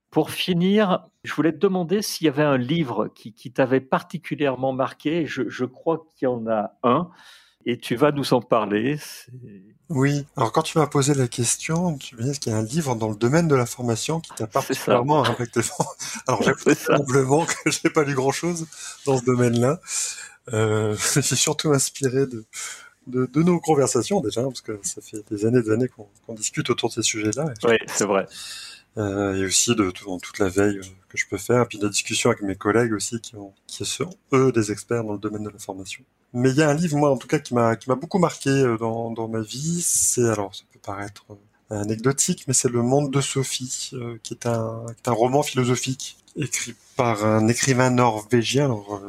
Pour 0.09 0.29
finir 0.29 1.07
je 1.23 1.33
voulais 1.33 1.53
te 1.53 1.57
demander 1.57 2.01
s'il 2.01 2.25
y 2.25 2.29
avait 2.29 2.43
un 2.43 2.57
livre 2.57 3.07
qui, 3.07 3.33
qui 3.33 3.51
t'avait 3.51 3.81
particulièrement 3.81 4.73
marqué 4.73 5.25
je, 5.25 5.49
je 5.49 5.65
crois 5.65 6.05
qu'il 6.09 6.25
y 6.25 6.29
en 6.29 6.45
a 6.47 6.77
un 6.83 7.09
et 7.65 7.78
tu 7.78 7.95
vas 7.95 8.12
nous 8.12 8.34
en 8.34 8.41
parler. 8.41 8.97
Oui, 9.89 10.26
alors 10.38 10.54
quand 10.54 10.62
tu 10.62 10.78
m'as 10.78 10.88
posé 10.88 11.13
la 11.13 11.28
question, 11.28 11.97
tu 11.97 12.15
me 12.15 12.24
dis 12.24 12.39
qu'il 12.39 12.54
y 12.54 12.56
a 12.56 12.58
un 12.58 12.63
livre 12.63 12.95
dans 12.95 13.10
le 13.10 13.15
domaine 13.15 13.50
de 13.50 13.56
la 13.56 13.65
formation 13.65 14.21
qui 14.21 14.32
t'a 14.34 14.47
particulièrement 14.47 15.26
impacté. 15.26 15.60
Alors 16.28 16.41
j'avoue 16.43 16.76
probablement 16.86 17.45
que 17.45 17.69
j'ai 17.69 17.89
pas 17.89 18.04
lu 18.04 18.13
grand-chose 18.13 18.67
dans 19.06 19.17
ce 19.17 19.26
domaine-là. 19.26 19.82
Euh, 20.54 20.95
j'ai 21.13 21.36
surtout 21.36 21.74
inspiré 21.74 22.26
de, 22.26 22.45
de, 23.08 23.43
nos 23.43 23.60
conversations 23.60 24.21
déjà, 24.21 24.43
parce 24.43 24.62
que 24.62 24.80
ça 24.84 25.02
fait 25.02 25.24
des 25.30 25.45
années 25.45 25.60
et 25.60 25.63
des 25.63 25.71
années 25.71 25.89
qu'on 25.89 26.34
discute 26.34 26.69
autour 26.69 26.89
de 26.89 26.93
ces 26.95 27.04
sujets-là. 27.04 27.54
Oui, 27.63 27.76
c'est 27.88 28.06
vrai. 28.06 28.28
Euh, 28.97 29.36
et 29.36 29.45
aussi 29.45 29.73
de, 29.73 29.89
toute 29.89 30.39
la 30.39 30.49
veille 30.49 30.80
euh, 30.80 30.84
que 31.08 31.17
je 31.17 31.25
peux 31.25 31.38
faire, 31.38 31.62
et 31.62 31.65
puis 31.65 31.77
de 31.77 31.86
la 31.86 31.89
discussion 31.89 32.30
avec 32.30 32.41
mes 32.41 32.56
collègues 32.56 32.91
aussi 32.91 33.21
qui, 33.21 33.38
ont, 33.38 33.54
qui 33.65 33.86
sont 33.86 34.10
eux 34.34 34.51
des 34.51 34.71
experts 34.71 35.06
dans 35.06 35.13
le 35.13 35.19
domaine 35.19 35.43
de 35.43 35.49
la 35.49 35.60
formation. 35.60 36.04
Mais 36.34 36.49
il 36.49 36.58
y 36.58 36.62
a 36.62 36.69
un 36.69 36.73
livre 36.73 36.97
moi 36.97 37.10
en 37.10 37.17
tout 37.17 37.27
cas 37.27 37.39
qui 37.39 37.54
m'a 37.54 37.77
qui 37.77 37.89
m'a 37.89 37.95
beaucoup 37.95 38.19
marqué 38.19 38.49
euh, 38.49 38.77
dans, 38.77 39.12
dans 39.12 39.30
ma 39.30 39.39
vie. 39.39 39.82
C'est 39.82 40.27
alors 40.27 40.54
ça 40.54 40.63
peut 40.73 40.80
paraître 40.80 41.25
anecdotique, 41.69 42.43
mais 42.47 42.54
c'est 42.54 42.67
Le 42.67 42.82
Monde 42.82 43.12
de 43.12 43.21
Sophie, 43.21 43.91
qui 44.23 44.34
est 44.34 44.45
un 44.45 44.86
qui 44.88 45.01
est 45.06 45.08
un 45.08 45.13
roman 45.13 45.41
philosophique 45.41 46.17
écrit 46.36 46.75
par 46.97 47.23
un 47.25 47.47
écrivain 47.47 47.91
norvégien. 47.91 48.65
Alors, 48.65 49.01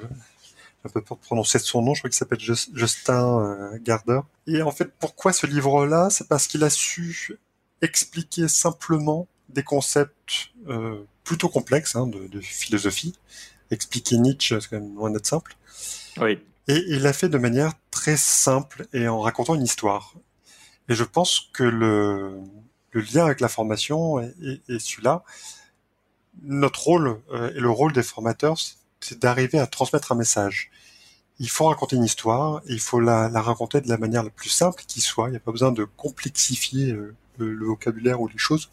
un 0.84 0.88
peu 0.88 1.00
peur 1.00 1.16
de 1.16 1.22
prononcer 1.22 1.58
son 1.58 1.82
nom, 1.82 1.94
je 1.94 2.00
crois 2.00 2.10
qu'il 2.10 2.16
s'appelle 2.16 2.40
Justin 2.40 3.72
Garder. 3.84 4.20
Et 4.46 4.62
en 4.62 4.70
fait, 4.70 4.92
pourquoi 4.98 5.32
ce 5.32 5.46
livre-là? 5.46 6.10
C'est 6.10 6.28
parce 6.28 6.46
qu'il 6.46 6.62
a 6.64 6.70
su 6.70 7.38
expliquer 7.82 8.46
simplement 8.48 9.26
des 9.52 9.62
concepts 9.62 10.50
euh, 10.68 11.04
plutôt 11.24 11.48
complexes 11.48 11.96
hein, 11.96 12.06
de, 12.06 12.26
de, 12.26 12.40
philosophie. 12.40 13.14
Expliquer 13.70 14.18
Nietzsche, 14.18 14.60
c'est 14.60 14.68
quand 14.68 14.80
même 14.80 14.94
loin 14.94 15.10
d'être 15.10 15.26
simple. 15.26 15.56
Oui. 16.20 16.38
Et 16.68 16.84
il 16.88 17.02
l'a 17.02 17.12
fait 17.12 17.28
de 17.28 17.38
manière 17.38 17.72
très 17.90 18.16
simple 18.16 18.86
et 18.92 19.08
en 19.08 19.20
racontant 19.20 19.54
une 19.54 19.62
histoire. 19.62 20.14
Et 20.88 20.94
je 20.94 21.04
pense 21.04 21.50
que 21.52 21.64
le, 21.64 22.38
le 22.92 23.00
lien 23.00 23.24
avec 23.24 23.40
la 23.40 23.48
formation 23.48 24.20
est, 24.20 24.34
est, 24.68 24.78
celui-là. 24.78 25.24
Notre 26.42 26.82
rôle 26.82 27.20
euh, 27.32 27.52
et 27.54 27.60
le 27.60 27.70
rôle 27.70 27.92
des 27.92 28.02
formateurs, 28.02 28.56
c'est 29.00 29.18
d'arriver 29.18 29.58
à 29.58 29.66
transmettre 29.66 30.12
un 30.12 30.14
message. 30.14 30.70
Il 31.38 31.48
faut 31.48 31.66
raconter 31.66 31.96
une 31.96 32.04
histoire, 32.04 32.62
et 32.66 32.74
il 32.74 32.80
faut 32.80 33.00
la, 33.00 33.28
la, 33.28 33.40
raconter 33.40 33.80
de 33.80 33.88
la 33.88 33.96
manière 33.96 34.22
la 34.22 34.30
plus 34.30 34.50
simple 34.50 34.84
qui 34.86 35.00
soit. 35.00 35.28
Il 35.28 35.32
n'y 35.32 35.36
a 35.36 35.40
pas 35.40 35.50
besoin 35.50 35.72
de 35.72 35.84
complexifier 35.84 36.92
euh, 36.92 37.14
le, 37.38 37.54
le, 37.54 37.66
vocabulaire 37.66 38.20
ou 38.20 38.28
les 38.28 38.38
choses 38.38 38.70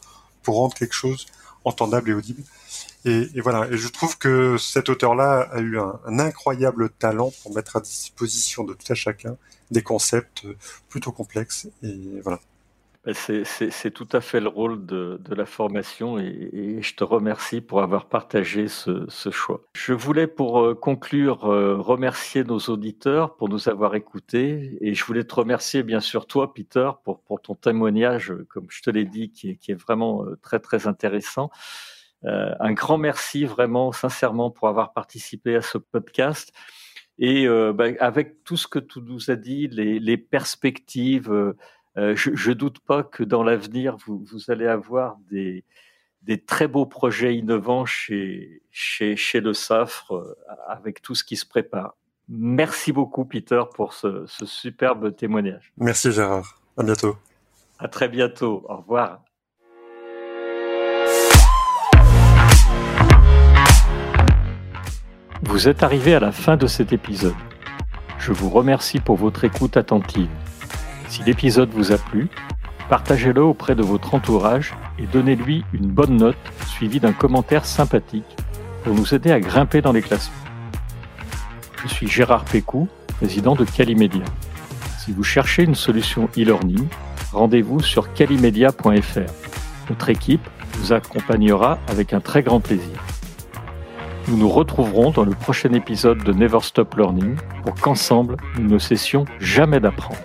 rendre 0.51 0.73
quelque 0.73 0.93
chose 0.93 1.25
entendable 1.65 2.09
et 2.09 2.13
audible. 2.13 2.43
Et, 3.05 3.41
voilà. 3.41 3.67
Et 3.71 3.77
je 3.77 3.87
trouve 3.87 4.17
que 4.17 4.57
cet 4.57 4.89
auteur-là 4.89 5.47
a 5.51 5.59
eu 5.59 5.79
un, 5.79 5.99
un, 6.05 6.19
incroyable 6.19 6.89
talent 6.89 7.31
pour 7.41 7.53
mettre 7.55 7.77
à 7.77 7.81
disposition 7.81 8.63
de 8.63 8.73
tout 8.73 8.91
à 8.91 8.95
chacun 8.95 9.37
des 9.71 9.81
concepts 9.81 10.45
plutôt 10.89 11.11
complexes. 11.11 11.67
Et 11.83 12.21
voilà. 12.23 12.39
Ben, 13.05 13.13
c'est 13.13 13.91
tout 13.91 14.07
à 14.11 14.19
fait 14.19 14.41
le 14.41 14.49
rôle 14.49 14.85
de, 14.85 15.21
de 15.23 15.33
la 15.33 15.45
formation 15.45 16.19
et, 16.19 16.49
et, 16.51 16.81
je 16.81 16.95
te 16.95 17.05
remercie 17.05 17.61
pour 17.61 17.81
avoir 17.81 18.09
partagé 18.09 18.67
ce, 18.67 19.05
ce, 19.07 19.31
choix. 19.31 19.61
Je 19.73 19.93
voulais 19.93 20.27
pour 20.27 20.59
euh, 20.59 20.75
conclure 20.75 21.45
euh, 21.45 21.77
remercier 21.77 22.43
nos 22.43 22.59
auditeurs 22.59 23.37
pour 23.37 23.47
nous 23.47 23.69
avoir 23.69 23.95
écoutés 23.95 24.77
et 24.81 24.93
je 24.93 25.05
voulais 25.05 25.23
te 25.23 25.33
remercier 25.33 25.81
bien 25.81 26.01
sûr 26.01 26.27
toi 26.27 26.53
Peter 26.53 26.91
pour, 27.05 27.21
pour 27.21 27.41
ton 27.41 27.55
témoignage 27.55 28.33
comme 28.49 28.67
je 28.69 28.81
te 28.81 28.89
l'ai 28.89 29.05
dit 29.05 29.31
qui 29.31 29.51
est, 29.51 29.55
qui 29.55 29.71
est, 29.71 29.81
vraiment 29.81 30.25
euh, 30.25 30.37
très 30.41 30.59
très 30.59 30.85
intéressant. 30.85 31.51
Euh, 32.25 32.53
un 32.59 32.73
grand 32.73 32.97
merci 32.97 33.45
vraiment 33.45 33.91
sincèrement 33.91 34.51
pour 34.51 34.67
avoir 34.67 34.91
participé 34.93 35.55
à 35.55 35.61
ce 35.61 35.77
podcast. 35.77 36.51
Et 37.17 37.47
euh, 37.47 37.73
ben, 37.73 37.97
avec 37.99 38.43
tout 38.43 38.57
ce 38.57 38.67
que 38.67 38.79
tu 38.79 39.01
nous 39.01 39.29
as 39.29 39.35
dit, 39.35 39.67
les, 39.67 39.99
les 39.99 40.17
perspectives, 40.17 41.31
euh, 41.31 41.57
je 42.15 42.49
ne 42.49 42.53
doute 42.53 42.79
pas 42.79 43.03
que 43.03 43.23
dans 43.23 43.43
l'avenir, 43.43 43.97
vous, 44.05 44.23
vous, 44.23 44.51
allez 44.51 44.67
avoir 44.67 45.17
des, 45.29 45.63
des, 46.21 46.39
très 46.39 46.67
beaux 46.67 46.85
projets 46.85 47.35
innovants 47.35 47.85
chez, 47.85 48.61
chez, 48.71 49.15
chez 49.15 49.41
le 49.41 49.53
SAFRE 49.53 50.15
euh, 50.15 50.35
avec 50.67 51.01
tout 51.01 51.15
ce 51.15 51.23
qui 51.23 51.35
se 51.35 51.45
prépare. 51.45 51.95
Merci 52.27 52.91
beaucoup, 52.91 53.25
Peter, 53.25 53.63
pour 53.73 53.93
ce, 53.93 54.25
ce 54.27 54.45
superbe 54.45 55.15
témoignage. 55.15 55.73
Merci, 55.77 56.11
Gérard. 56.11 56.61
À 56.77 56.83
bientôt. 56.83 57.17
À 57.79 57.87
très 57.87 58.07
bientôt. 58.07 58.65
Au 58.69 58.77
revoir. 58.77 59.23
Vous 65.41 65.67
êtes 65.67 65.81
arrivé 65.81 66.13
à 66.13 66.19
la 66.19 66.31
fin 66.31 66.57
de 66.57 66.67
cet 66.67 66.93
épisode. 66.93 67.33
Je 68.19 68.31
vous 68.31 68.49
remercie 68.49 68.99
pour 68.99 69.15
votre 69.15 69.45
écoute 69.45 69.77
attentive. 69.77 70.29
Si 71.09 71.23
l'épisode 71.23 71.71
vous 71.71 71.91
a 71.91 71.97
plu, 71.97 72.29
partagez-le 72.87 73.41
auprès 73.41 73.73
de 73.73 73.81
votre 73.81 74.13
entourage 74.13 74.75
et 74.99 75.07
donnez-lui 75.07 75.65
une 75.73 75.87
bonne 75.87 76.17
note 76.17 76.37
suivie 76.67 76.99
d'un 76.99 77.13
commentaire 77.13 77.65
sympathique 77.65 78.37
pour 78.83 78.93
nous 78.93 79.15
aider 79.15 79.31
à 79.31 79.39
grimper 79.39 79.81
dans 79.81 79.91
les 79.91 80.03
classements. 80.03 80.35
Je 81.81 81.87
suis 81.87 82.07
Gérard 82.07 82.45
Pécou, 82.45 82.87
président 83.17 83.55
de 83.55 83.65
Calimedia. 83.65 84.23
Si 84.99 85.11
vous 85.11 85.23
cherchez 85.23 85.63
une 85.63 85.73
solution 85.73 86.29
e-learning, 86.37 86.87
rendez-vous 87.31 87.79
sur 87.79 88.13
calimedia.fr. 88.13 89.31
Notre 89.89 90.09
équipe 90.09 90.47
vous 90.73 90.93
accompagnera 90.93 91.79
avec 91.87 92.13
un 92.13 92.19
très 92.19 92.43
grand 92.43 92.59
plaisir. 92.59 93.03
Nous 94.27 94.37
nous 94.37 94.49
retrouverons 94.49 95.09
dans 95.09 95.23
le 95.23 95.31
prochain 95.31 95.73
épisode 95.73 96.23
de 96.23 96.33
Never 96.33 96.59
Stop 96.61 96.93
Learning 96.95 97.35
pour 97.63 97.73
qu'ensemble, 97.73 98.37
nous 98.59 98.69
ne 98.69 98.77
cessions 98.77 99.25
jamais 99.39 99.79
d'apprendre. 99.79 100.19